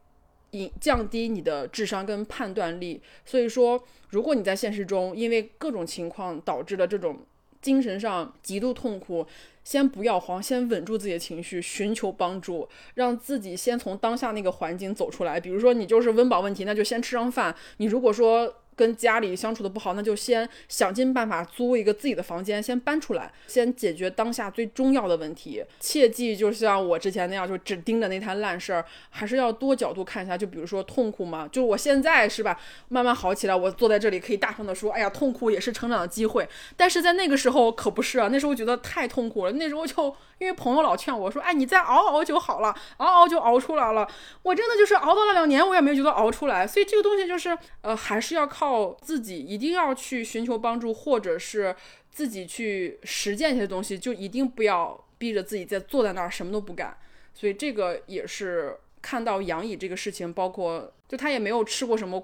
[0.53, 3.01] 引降低你的智商跟判断力。
[3.24, 7.20] 所以说，如果你在现实中因为各种情况导致了这种
[7.61, 9.26] 精神上极度痛苦。
[9.64, 15.39] 先不要慌，先稳住自己的情绪，寻求帮助，让自己先从当下那个环境走出来。
[15.39, 17.55] 比如说，你就是温饱问题，那就先吃上饭。
[17.76, 25.64] 你如果说，跟家里相处的不好，那就先想尽办法租一个自己的房间，先搬出来，先解决当下最重要的问题。
[25.81, 30.39] 切记，就像我之前那样，就只盯着那摊烂事儿，还是要多角度看一下。
[30.39, 32.57] 就比如说痛苦嘛，就我现在是吧，
[32.89, 36.49] 慢慢好起来，我坐在这里可以大声的说，哎呀，痛苦也是成长的机会。
[36.76, 40.14] 但是在那个时候可不是啊，那时候觉得太痛苦了，那时候就。
[40.39, 44.07] 因为朋友老劝我说：“哎，你再熬熬就好了，熬熬就熬出来了。”
[44.45, 46.64] 我真的就是熬到了两年，我也没觉得熬出来。
[46.64, 48.68] 所以这个东西就是，呃，还是要靠
[49.01, 51.75] 自己，一定要去寻求帮助，或者是
[52.11, 56.97] 自己去实践一些东西，就一定不要逼着自己在坐在那儿什么都不干。
[57.35, 58.77] 所以这个也是。
[59.01, 62.23] 看到杨乙这个事情，包括就他也没有吃过什么，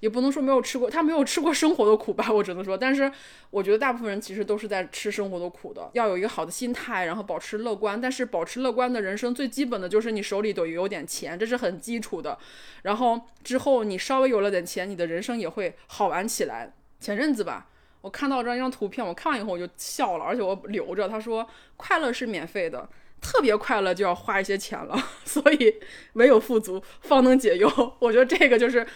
[0.00, 2.76] 也不能说没有吃过，他没有吃过生活的苦吧，我只能说。
[2.76, 3.10] 但是
[3.50, 5.90] 我觉得大部分人其实都是在吃生活的苦的。
[5.92, 8.00] 要有一个好的心态，然后保持乐观。
[8.00, 12.36] 但是保持乐观的人生最基本的就是你手里得有点钱，这是很基础的。
[12.82, 16.74] 然后之后你稍微有了点钱，你的人生也会好玩起来。
[17.00, 17.68] 前阵子吧，
[18.00, 21.08] 我看到这样一张图片，我看完以后我就笑了，而且我留着。
[21.08, 21.46] 他说
[21.76, 22.88] 快乐是免费的。
[23.24, 24.94] 特别快乐就要花一些钱了，
[25.24, 25.74] 所以
[26.12, 27.66] 唯有富足方能解忧。
[27.98, 28.86] 我觉得这个就是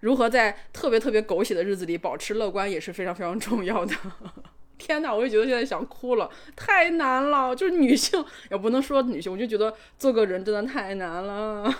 [0.00, 3.94] 如何在特别特别狗血的日子里保持乐观也是非常非常重要的。
[4.76, 7.54] 天哪，我就觉得现在想哭了，太难了。
[7.54, 11.72] 就是女性也不能说女性，我就觉得做个人真的太难了。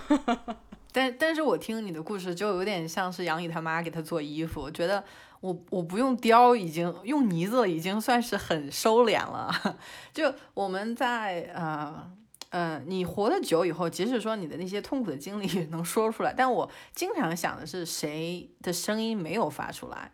[0.93, 5.05] 但但是我听你的故事就有点像是杨颖他妈给他做衣服，我觉得。
[5.47, 9.79] 我我不用雕，已经用泥子已经算是很收敛了。
[10.13, 12.11] 就我们在呃
[12.51, 20.11] 嗯，你活得久以后，即使说你的那些痛苦的经历能说出来，但我经常想的是谁的声音没有发出来，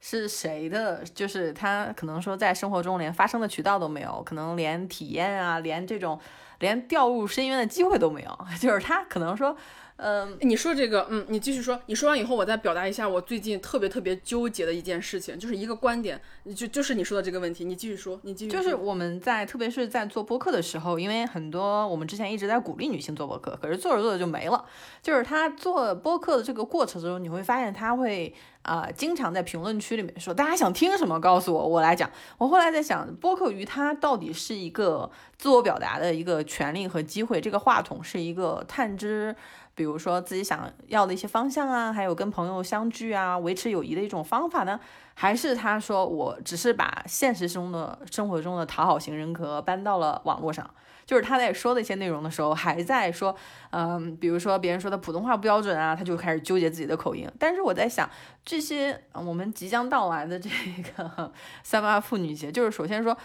[0.00, 1.04] 是谁的？
[1.04, 6.18] 就是他可能说在生活中连发声的渠道都没有，可能连体验啊，连这种
[6.58, 9.56] 连掉入深渊的机会都没有， 就是他可能说。
[10.04, 11.80] 嗯，你说这个，嗯，你继续说。
[11.86, 16.20] 你说完以后，我再表达一下我最近特别特别纠结的一件事情，就是一个观点，
[16.56, 17.64] 就就是你说的这个问题。
[17.64, 18.50] 你继续说，你继续。
[18.50, 24.64] 就是我们在特别是在做播客的时候，因为很多我们之前一直在鼓励女性做播客，可是做着做着就没了。
[25.00, 32.10] 就是他做播客的这个过程中，你会发现他会啊，经常在评论区里面说，大家想听什么，告诉我，我来讲。
[32.38, 39.36] 我后来在想，播客于它到底是一个自我表达的一个权利和机会，这个话筒是一个探知。
[39.74, 44.78] 比如说自己想要的一些方向啊，还有跟朋友相聚啊，维持友谊的一种方法呢？
[45.14, 50.68] 还是他说我只是把现实中的生活中的讨好型人格搬到了网络上？
[51.04, 53.34] 就是他在说的一些内容的时候，还在说，
[53.70, 57.28] 嗯，比如说别人说的普通话不标准啊，他就开始纠结自己的口音。
[57.38, 58.08] 但是我在想，
[58.44, 60.48] 这些我们即将到来的这
[60.96, 63.16] 个 三八妇女节，就是首先说。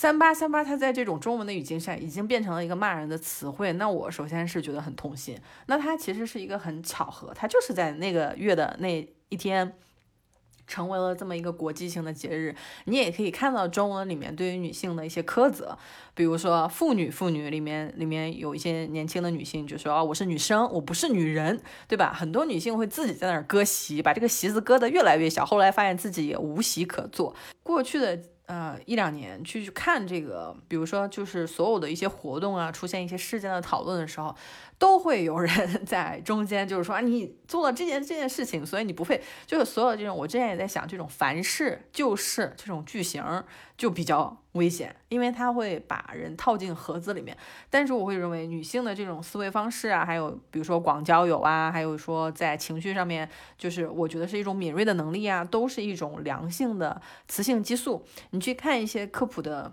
[0.00, 3.72] 三八三八，它在这种中文的语境下已经变成了一个骂人的词汇。
[3.72, 5.36] 那我首先是觉得很痛心。
[5.66, 9.74] 那它其实是一个很巧合，它就是在那个月的那一天，
[10.68, 15.76] 成为了这么一个国际性的节日，你也可以看到中文里面对于女性的一些苛责，
[16.14, 27.34] 比如说“妇女”，“妇女”里面里面有一些年轻的女性就说：“哦，我是女生，我不是女人，对吧？”很多女性会自己在那儿割席，把这个席子割得越来越小，后来发现自己也无席可坐。
[27.64, 28.16] 过去的。
[28.48, 34.34] 呃，一两年去去看这个，比如说，就是所有的一些活动啊，出现一些事件的讨论的时候，
[34.78, 35.50] 都会有人
[35.84, 39.20] 在中间，就是说啊，你做了这件这件事情，所以你不配。
[39.46, 43.44] 就是所有这种，我之前也在想，这种凡事就是这种句型。
[43.76, 47.36] 就比较危险，因为它会把人套进盒子里面。
[47.70, 58.04] 但是我会认为，女性的这种思维方式啊，还有比如说广交友啊，还有说在情绪上面，就是我觉得是一种敏锐的能力啊，都是一种良性的雌性激素。
[58.30, 59.72] 你去看一些科普的。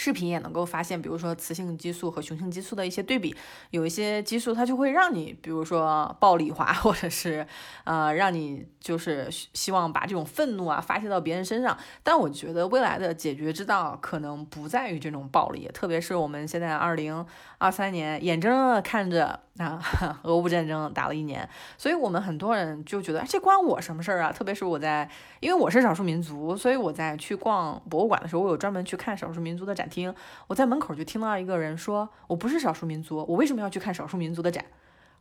[0.00, 3.34] 视频也能够发现，比如说雌性激素和雄性激素的一些对比，
[3.70, 7.44] 有一些激素它就会让你，比如说暴力化，或者是
[7.82, 11.76] 呃让你就是希望把这种愤怒啊发泄到别人身上。
[12.04, 17.26] 但我觉得未来的解决之道可能不在于这种暴力，特别是我们现在二零
[17.58, 19.40] 二三年眼睁睁的看着。
[19.58, 19.82] 啊，
[20.22, 24.32] 俄乌战争打了一年，所以我们很多人就觉得这关我什么事儿啊？
[24.32, 25.08] 特别是我在，
[25.40, 30.14] 因为我是少数民族，所以我在去逛博物馆的时候，我有专门去看少数民族的展厅。
[30.46, 34.64] 我在门口就听到一个人说：“我不是少数民族，我为什么要去看少数民族的展？”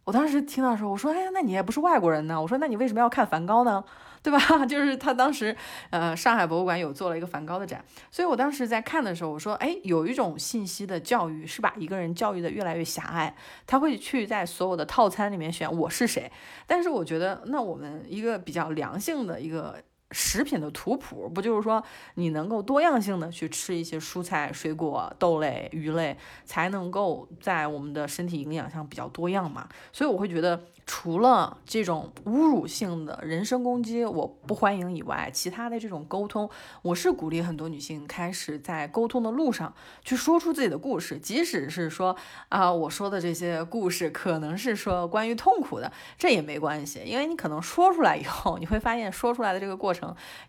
[0.08, 3.84] 我当时听到的时候，我说：“哎呀，那你也不是外国人呢。”我说：“那你为什么要看梵高呢？
[4.24, 5.54] 对吧？” 就是他当时，
[5.90, 13.36] 呃，上海博物馆有做了一个梵高的展，所以我当时在看的时候，我说：“哎，有一种信息的教育是把一个人教育的越来越狭隘，
[13.66, 16.32] 他会去在所有的套餐里面选我是谁。”
[16.66, 19.76] 但是我觉得，那我们一个比较良性的一个。
[20.12, 21.84] 食品的图谱不就是说
[22.16, 29.68] 你能够多样性的去吃一些蔬菜、水果、豆类、鱼类，才能够在我们的身体营养上比较多样嘛？
[29.92, 30.62] 所以我会觉得。
[30.90, 36.50] 除了这种侮辱性的人身攻击，我不欢迎以外，其他的这种沟通，
[36.82, 39.74] 我是鼓励很多女性开始在沟通的路上
[40.06, 42.16] 去说出自己的故事，即使是说
[42.48, 49.97] 啊，我说的这些故事可能是说关于痛苦的，这也没关系，因为你可能说出来以后，你会发现说出来的这个过程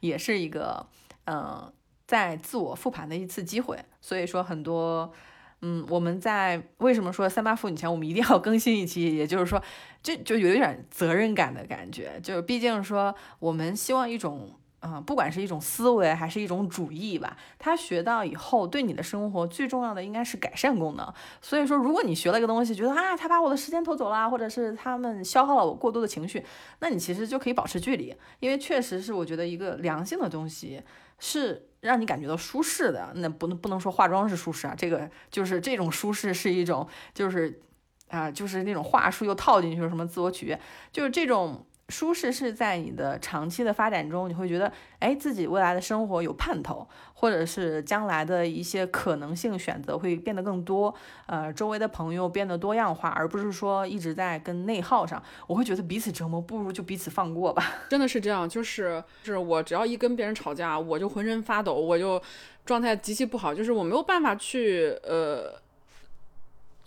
[0.01, 0.87] 也是一个
[1.25, 1.73] 嗯，
[2.07, 5.13] 在自我复盘的一次机会，所以说很多。
[5.61, 9.17] 嗯，我们在为什么说三八妇女节我们一定要更新一期？
[9.17, 9.61] 也就是说，
[10.01, 21.13] 这就有一点责任感的感觉，就是毕竟说我们希望一种，啊，不管是一种思维还是一种主义吧，他学到以后对你的生活最重要的应该是改善功能。
[21.43, 26.45] 所以说，如果你学了一个东西，觉得啊，他把我的时间偷走了，或者是他们消耗了我过多的情绪，
[26.81, 30.83] 那你其实就可以保持距离，因为确实是我觉得一个良性的东西
[31.19, 31.65] 是。
[31.81, 37.61] 让你感觉到舒适的，那不能不能说化妆是舒适啊，这个就是这种舒适是一种，就是
[38.09, 40.61] 啊，就是那种话术又套进去什么自我取悦，
[40.91, 41.65] 就是这种。
[41.89, 50.95] 舒适是在你的长期的发展中，你会觉得，哎，自己未来的生活有盼头，或者是将来的一些可能性选择会变得更多，
[51.27, 55.23] 呃，周围的朋友变得多样化，而不是说一直在跟内耗上。
[55.47, 57.65] 我会觉得彼此折磨，不如就彼此放过吧。
[57.89, 62.21] 真的是这样，就是是我只要一跟别人吵架，我就浑身发抖，我就
[62.67, 65.61] 状态极其不好，就是我没有办法去，呃。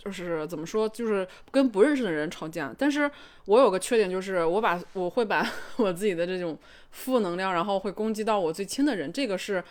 [0.04, 2.74] 就是怎么说，就是跟不认识的人吵架。
[2.76, 3.10] 但是
[3.46, 5.48] 我有个缺点，就是我把我会把
[5.78, 6.58] 我自己的这种
[6.90, 9.14] 负能量，然后会攻击到我最亲的人。
[9.14, 9.64] 这个是，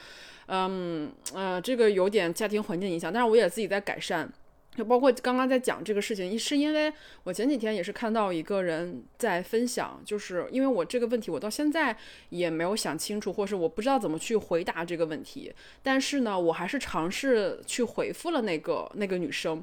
[0.47, 3.12] 嗯呃，这个有点家庭环境影响。
[3.12, 4.33] 但是我也自己在改善。
[4.76, 6.91] 就包括刚刚在讲这个事情，是因为
[7.24, 11.95] 我前几天也是看到一个人在分享，就是因为我这个问题，我到现在
[12.28, 15.53] 也没有想清楚，或是我不知道怎么去回答这个问题。
[15.83, 19.62] 但是呢，我还是尝试去回复了那个那个女生。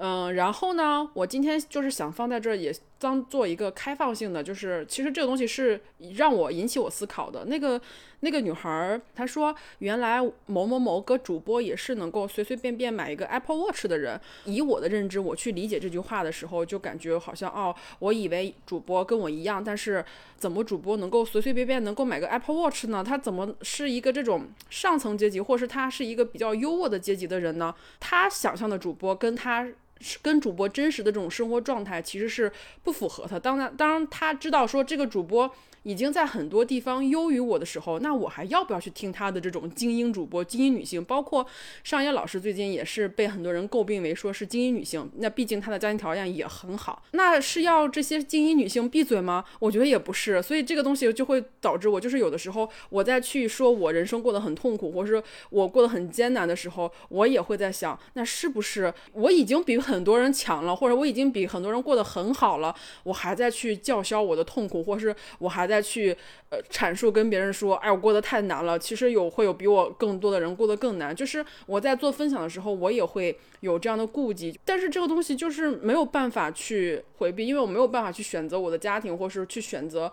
[0.00, 5.80] 嗯，然后呢，我今天就是想放在这儿，也当做一个开放性的，就是其实这个东西是
[6.14, 7.44] 让我引起我思考的。
[7.46, 7.80] 那个
[8.20, 14.20] 那个女孩儿她说，原来某某某个主播也是能够随随便便买一个 Apple Watch 的人。
[14.44, 20.04] 以我的认知，我去理解这句话的时候，就感觉好像哦，我以为主播跟我一样，但是
[20.36, 23.02] 怎么主播能够随随便便能够买个 Apple Watch 呢？
[23.02, 27.74] 他怎么是一个这种上层阶级，或是他是一个比较优渥的阶级的人呢？
[27.98, 29.68] 他想象的主播跟他。
[30.00, 32.50] 是跟主播真实的这种生活状态其实是
[32.82, 33.38] 不符合的。
[33.38, 35.50] 当然，当他知道说这个主播。
[35.84, 41.02] 已经在很多地方优于我的时候，那我还要不要去听他的这种精英主播、精英女性？
[41.02, 41.46] 包括
[41.82, 45.08] 上野老师最近也是被很多人诟病为说是精英女性。
[45.16, 49.42] 那毕竟她的家庭条件也很好，那是要这些精英女性闭嘴吗？
[49.60, 50.42] 我觉得也不是。
[50.42, 66.16] 所以这个东西就会导致我，就是有的时候我在去说我人生过得很痛苦，或者是我过得很艰难的时候，我也会在想，那是不是我已经比很多人强了，或者我已经比很多人过得很好了，我还在去叫嚣我的痛苦，或是我还在去
[66.50, 68.78] 呃阐述跟别人说，哎，我过得太难了。
[68.78, 71.16] 其实有会有比我更多的人过得更难。
[71.16, 80.12] 就是我在做分享的时候，我也会有这样的顾忌，但是这个东西就是没有办法去回避，因为我没有办法去选择我的家庭，或是去选择。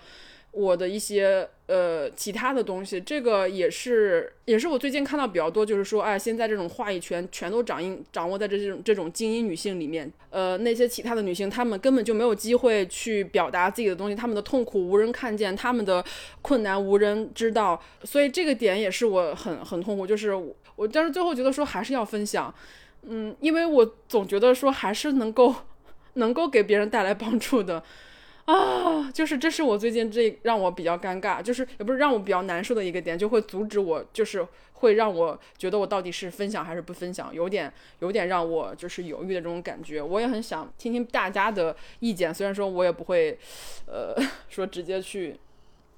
[0.56, 16.02] 我的一些呃其他的东西，这个也是也是我最近看到比较多，就是说，哎，现在这种话语权全都掌应掌握在这种这种精英女性里面，呃，那些其他的女性，她们根本就没有机会去表达自己的东西，她们的痛苦无人看见，她们的
[16.42, 22.56] 困难无人知道，所以这个点也是我很很痛苦，就是我，但是最后觉得说还是要分享，
[23.02, 25.54] 嗯，因为我总觉得说还是能够
[26.14, 27.84] 能够给别人带来帮助的。
[28.46, 40.00] 啊，就是这是我最近这让我比较尴尬，就是也不是让我比较难受的一个点，就会阻止我，就是会让我觉得我到底是分享还是不分享，有点有点让我就是犹豫的这种感觉。
[40.00, 43.36] 我也很想听听大家的意见，虽然说我也不会，
[43.88, 44.16] 呃，
[44.48, 45.36] 说直接去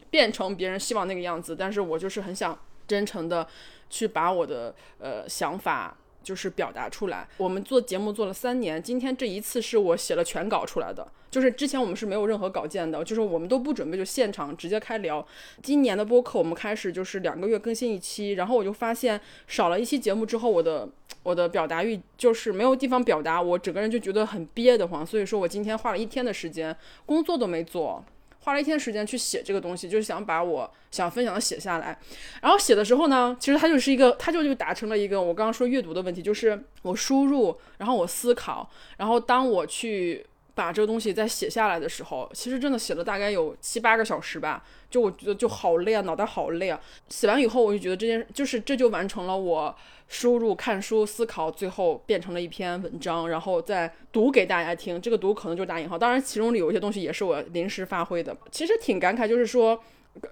[0.09, 3.45] 变成别人希望那个样子，但是我就是很想真诚的
[3.89, 5.97] 去把我的呃想法。
[6.27, 7.25] 就是表达出来。
[7.37, 11.07] 我们做节目做了三年，今天这一次是我写了全稿出来的。
[11.31, 15.25] 就是之前我们是没有任何稿件的，就是我们都不准备，就现场直接开聊。
[15.63, 20.89] 今年的播客我们开始就是两个月更新一期，然后我就发现少了一期节目之后，我的
[21.23, 25.05] 我的表达欲就是没有地方表达，我整个人就觉得很憋得慌。
[25.05, 26.75] 所以说我今天花了一天的时间，
[27.05, 28.03] 工作都没做。
[28.47, 31.99] 花了一天时间去写这个东西，就是想把我想分享的写下来。
[32.41, 40.25] 然后写的时候呢，其实它就是一个，它就就达成了一个我刚刚说阅读的问题，就是我输入，然后我思考，然后当我去
[40.55, 44.63] 把这个东西再写下来的时候，其实真的写了大概有七八个小时吧。
[44.89, 46.79] 就我觉得就好累啊，脑袋好累啊。
[47.09, 49.75] 写完以后，我就觉得这件就是这就完成了我。
[50.07, 54.99] 输入、看书、思考，最后变成了一篇文章，然后再读给大家听。
[55.01, 58.35] 这个读可能就是打引号，当然其中里有一些东西也是我临时发挥的。
[58.51, 59.79] 其实挺感慨，就是说，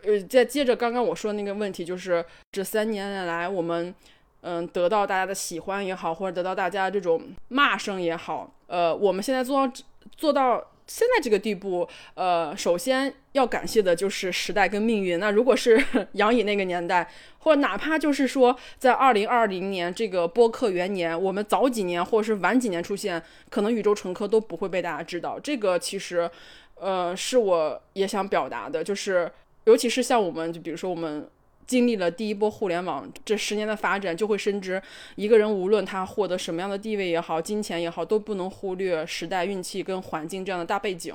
[0.04, 3.94] 呃，再接着刚刚我说的那个问题，就是这三年来我们，
[4.42, 9.74] 嗯，得到大家的喜欢也好，或者得到大家这种骂声也好，呃，我们现在做到
[10.16, 10.64] 做到。
[10.88, 15.20] 现在这个地步，呃，首先要感谢的就是时代跟命运。
[15.20, 15.84] 那如果是
[16.14, 17.10] 杨颖那个年代，
[17.40, 25.40] 或者哪怕就是说在二零二零年这个播客元年，我们早几年或者是晚几年出现，可能宇宙乘客都不会被大家知道。
[25.40, 26.30] 这个其实，
[26.76, 29.32] 呃，是我也想表达的，就是
[29.64, 31.28] 尤其是像我们，就比如说我们。
[31.68, 34.82] 经历了第一波互联网这十年的发展，就会深知
[35.16, 41.14] 一个人无论他获得什么样的地位也好，金钱也好，都不能忽略时代运气跟环境这样的大背景。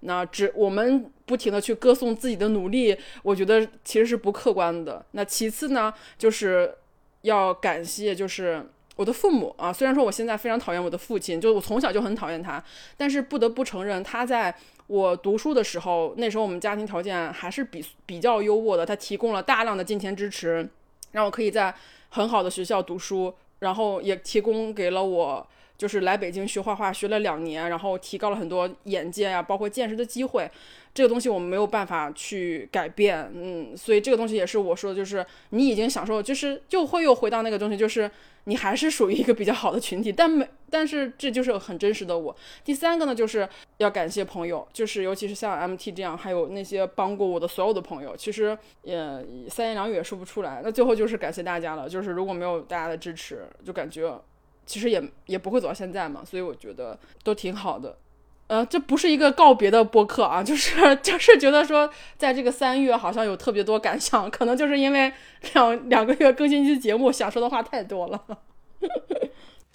[0.00, 5.04] 那只我们不停的去歌颂自己的努力，我觉得其实是不客观的。
[5.12, 6.74] 那其次呢，就是
[7.22, 8.64] 要感谢就是
[8.96, 12.62] 我的父母啊，虽然说我现在非常讨厌我的父亲，就是我从小就很讨厌他，
[12.96, 14.54] 但是不得不承认他在。
[14.86, 20.68] 我读书的时候，那时候我们家庭条件还是比比较优渥的，他提供了大量的金钱支持，
[21.12, 21.74] 让我可以在
[22.10, 25.46] 很好的学校读书，然后也提供给了我，
[25.76, 30.50] 就是来北京学画画，学了两年，然后提高了很多眼界呀，包括见识的机会。
[30.94, 38.10] 这个东西我们没有办法去改变，嗯，所以这个东西也是我说的，就是你已经享受，就是就会又回到那个东西，就是
[38.44, 42.34] 你还是属于一个比较好的群体，但没，但是这就是很真实的我。
[42.64, 43.46] 第三个呢，就是
[43.76, 48.96] 要感谢朋友，就是尤其是像 MT 这样，还有那些帮过我的所有的朋友，其实也
[49.50, 50.62] 三言两语也说不出来。
[50.64, 54.18] 那最后就是感谢大家了，就是如果没有大家的支持，就感觉
[54.66, 57.96] 其实也也不会走到现在嘛，所以我觉得都挺好的。
[58.48, 65.12] 呃，这不是一个告别的播客啊，就是 就是觉得说，在这个三月好像有特别多感想，可能就是因为
[65.54, 68.22] 两两个月更新一期节目，想说的话太多了。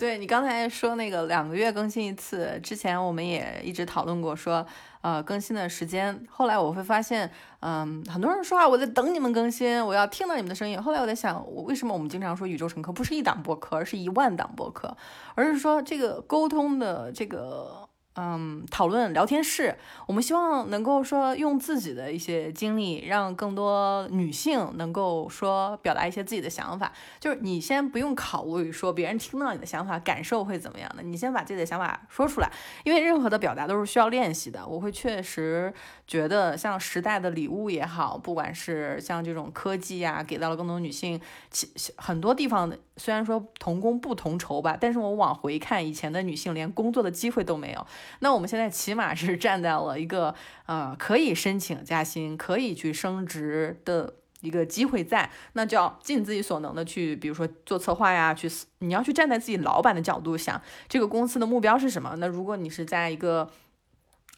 [0.02, 4.66] 对你刚才说那个两个月更新一次，之前我们也一直讨论过，说
[5.02, 6.26] 呃更新的时间。
[6.28, 7.30] 后来我会发现，
[7.60, 10.82] 嗯，很多人说啊，我在等你们更新，我要听到你们的声音。
[10.82, 14.98] 后来我在想，我为什么我们经常说宇宙乘客不是一档播客，而是一万档播客，
[15.36, 17.88] 而是说这个沟通的这个。
[18.16, 26.92] 嗯，讨论聊天室，我们希望能够说用自己的一些经历，让更多女性能够说表达一些自己的想法。
[27.22, 32.52] 就是你先不用考虑说别人听到你的想法感受会怎么样的，你先把自己的想法说出来。
[32.84, 34.68] 因为任何的表达都是需要练习的。
[34.68, 35.74] 我会确实
[36.06, 41.18] 觉得，像时代的礼物也好，不管是像这种科技呀，给到了更多女性，
[41.50, 47.88] 其很多地方的虽然说同工不同酬吧，但是我往回看，以前的女性连工作的机会都没有。
[48.20, 50.36] 那我们现在起码是站在了一个
[50.68, 58.48] 呃可以申请加薪、可以去升职的一个机会在，那就要尽自己所能的去，比如说做策划呀，去
[58.78, 62.14] 你要去站在自己老板的角度想，这个公司的目标是什么？
[62.20, 63.50] 那如果你是在一个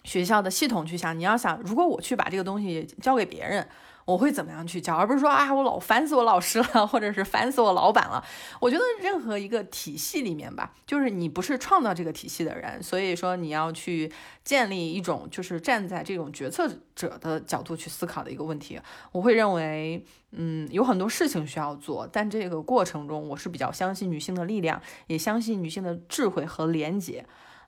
[0.06, 3.68] 学校的系统去想，你要想，如果我去把这个东西交给别人。
[4.06, 8.24] 我会怎么样去教，而不是说啊，我老烦死我老师了，或者是烦死我老板了。
[8.60, 14.12] 我觉得任何一个体系里面吧，就是你不是创造这个体系的人，所以说你要去
[14.44, 18.80] 建立一种就是站在这种决策者的角度去思考的一个问题。
[19.12, 27.26] 我会认为，嗯，有很多事情需要做，但这个过程中，我是比较相信女性的力量，也相信女性的智慧和廉洁。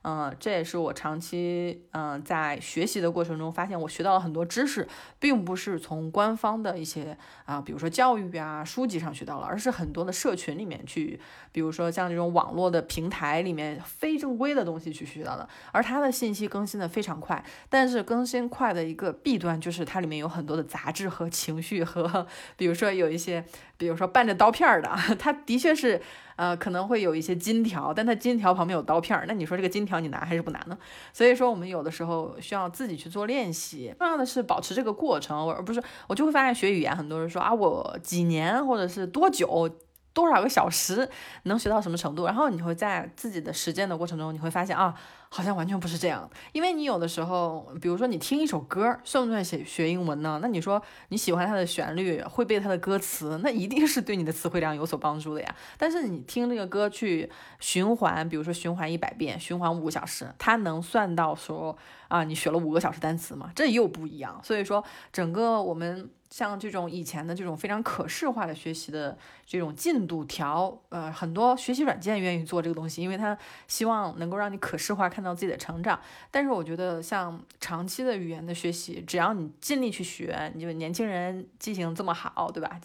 [0.08, 4.88] 嗯，这也是我长期嗯在学习的过程中发现，我学到了很多知识，
[5.18, 11.20] 并不是从官方的一些啊，比如说教育啊书籍上学到了，而是很多的社群里面去，
[11.52, 15.50] 比如说像这种网络的平台里面非正规的东西去学到的。
[15.72, 23.44] 而它的信息更新的非常快，但是更新快的一个弊端就是它里面有很多的杂质和情绪和， 比如说有一些，
[23.76, 26.00] 比如说伴着刀片儿的， 它的确是。
[26.36, 30.78] 呃，可能会有一些金条，但它金条旁边有刀片儿，那你说这个金条你拿还是不拿呢？
[31.14, 39.70] 所以说我们有的时候需要自己去做练习，重要的是保持这个过程，而不是我就会发现学语言，很多人说啊，我几年或者是多久。
[40.16, 41.10] 多少个小时
[41.44, 42.26] 能学到什么程度？
[42.26, 44.96] 然后你会在自己的实践的过程中，你会发现啊，
[45.36, 46.30] 好像完全不是这样。
[46.54, 50.40] 因为你有的时候，比如说你听一首歌，算不算学学英文呢？
[50.42, 55.56] 那你说你喜欢它的旋律，会背它的歌词，那一定是对你的词汇量有所帮助的呀。
[55.78, 57.30] 但是你听这个歌去
[57.60, 63.52] 循环，比如说循环一百遍，循环五个小时，它能算到说啊，你学了五个小时单词吗？
[63.54, 64.40] 这又不一样。
[64.42, 64.82] 所以说，
[65.12, 66.10] 整个我们。
[66.30, 73.38] 像这种以前的这种非常可视化的学习的这种进度条，呃，很多学习软件愿意做这个东西，因为它
[73.68, 76.00] 希望能够让你可视化看到自己的成长。
[76.32, 82.80] 但是我觉得像长期的语言的学习，只要你尽力去学，你就年轻人记性这么好，对吧？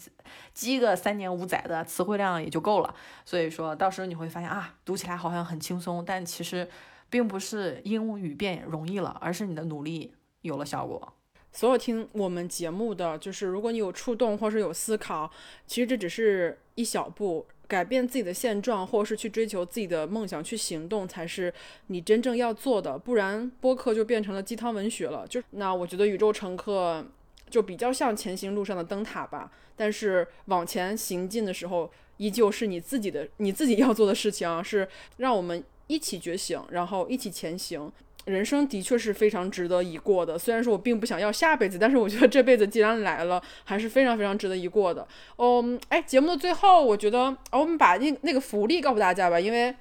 [0.53, 2.93] 积个三年五载的词汇量也就够了。
[3.25, 6.69] 所以说到时候你会发现啊，读起来好像很轻松，但其实
[7.09, 11.13] 并不是英语变容易了，而是你的努力有了效果。
[11.51, 15.29] 所有听我们节目的，就是如果你有触动或是有思考，
[15.67, 21.53] 其实这只是一小步，改变自己的现状，或是去追求自己的梦想，去行动才是
[21.87, 22.97] 你真正要做的。
[22.97, 25.27] 不然播客就变成了鸡汤文学了。
[25.27, 27.05] 就那我觉得宇宙乘客
[27.49, 34.87] 就比较像前行路上的灯塔吧，但是往前行进的时候，依旧是你自己的你自己要做的事情，是
[35.17, 37.91] 让我们一起觉醒，然后一起前行。
[38.25, 45.07] 人生的确是非常值得一过的，虽然说我并不想要下辈子，但是我觉得这辈子既然来了，还是非常非常值得一过的。
[45.37, 49.75] 嗯，哎，节目的最后，我觉得我们把那那个福利告诉大家吧，因为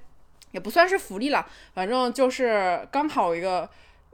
[0.53, 3.69] 也不算是福利了，反正就是刚好一个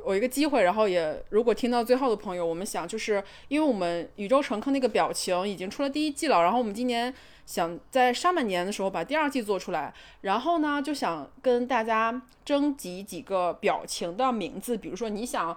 [0.07, 7.13] 我一个机会，然后也如果听到最后的朋友，我们想就是因为我们宇宙乘客那个表情已经出了第一季了，然后我们今年。
[7.47, 15.57] 想在上半年的时候把第二季做出来，然后呢，就想跟大家征集几个表情的名字，比如说你想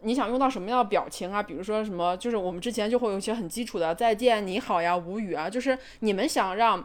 [0.00, 1.40] 你想用到什么样的表情啊？
[1.40, 6.84] 比如说什么，就是我们之前就会有一些很基础的再见、你好呀、无语啊，就是你们想让。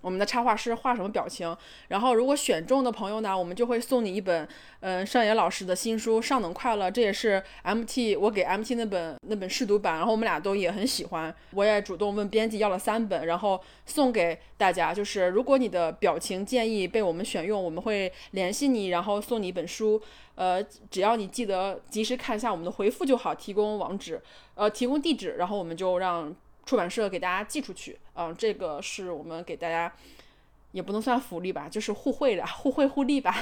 [0.00, 1.56] 我们的插画师画什么表情？
[1.88, 4.46] 然后如果选中的朋友呢，我们就会送你一本，
[4.80, 14.94] 嗯，上野老师的新书《上等快乐》，这也是 MT 我给 MT 那本那本试读版，然后我们俩都也很喜欢，我也主动问编辑要了三本，然后送给大家。
[14.94, 20.00] 就是如果你的表情建议被我们选用，我们会联系你，然后送你一本书。
[20.36, 24.22] 呃，只要你记得及时看一下我们的回复就好，提供网址，
[24.54, 26.34] 呃，提供地址，然后我们就让。
[26.68, 29.90] 出版社给大家寄出去，嗯，这个是我们给大家，
[30.72, 33.34] 也不能算福利吧，就是互惠的，互惠互利吧。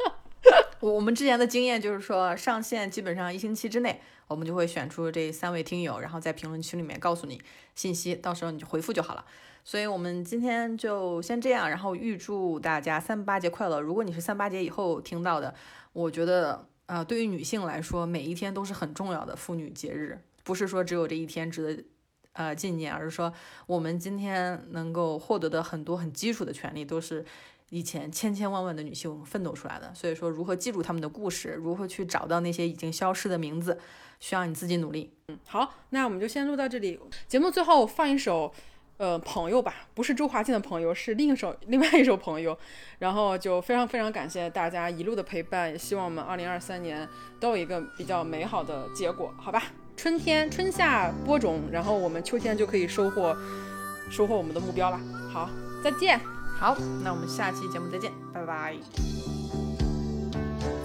[0.80, 7.38] 我我们之前的经验就是说，上线基本上一星期之内，我们就会选出这三位听友，然后在评论区里面告诉你
[7.74, 9.22] 信息，到时候你就回复就好了。
[9.62, 13.82] 所以我们今天就先这样，然后预祝大家三八节快乐。
[13.82, 15.54] 如果你是三八节以后听到的，
[15.92, 21.84] 我觉得啊，对于女性来说，每一天都是很重要的妇女节日，不是说只有这一天值得。
[22.36, 23.32] 呃，纪念，而是说
[23.66, 27.24] 我们今天能够获得的很多很基础的权利，都是
[27.70, 29.90] 以前千千万万的女性奋斗出来的。
[29.94, 33.78] 所以说，如何记住他们的故事，如何去找到那些已经消失的名字，
[34.20, 35.10] 需要你自己努力。
[35.28, 37.00] 嗯，好，那我们就先录到这里。
[37.26, 38.52] 节目最后放一首，
[38.98, 42.56] 呃，朋友吧，不是周华健的朋友，是另一首另外一首朋友。
[42.98, 47.08] 然后就非常非常感谢大家一路的陪伴，也希望我们二零二三年
[47.40, 49.62] 都有一个比较美好的结果，好吧？
[49.96, 53.34] 春天、春夏播种，然后我们秋天就可以收获，
[54.10, 55.00] 收获我们的目标了。
[55.32, 55.48] 好，
[55.82, 56.20] 再见。
[56.58, 58.76] 好，那我们下期节目再见，拜拜。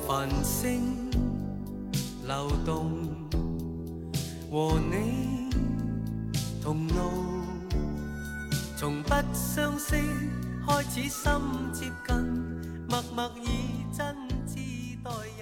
[0.08, 1.10] 繁星
[2.26, 3.10] 流动，
[4.50, 5.50] 和你
[6.64, 6.94] 同路
[8.78, 9.96] 从不相识
[10.66, 11.32] 开始心
[11.74, 12.16] 接近，
[12.90, 14.16] 默默以真
[14.48, 15.41] 挚待人。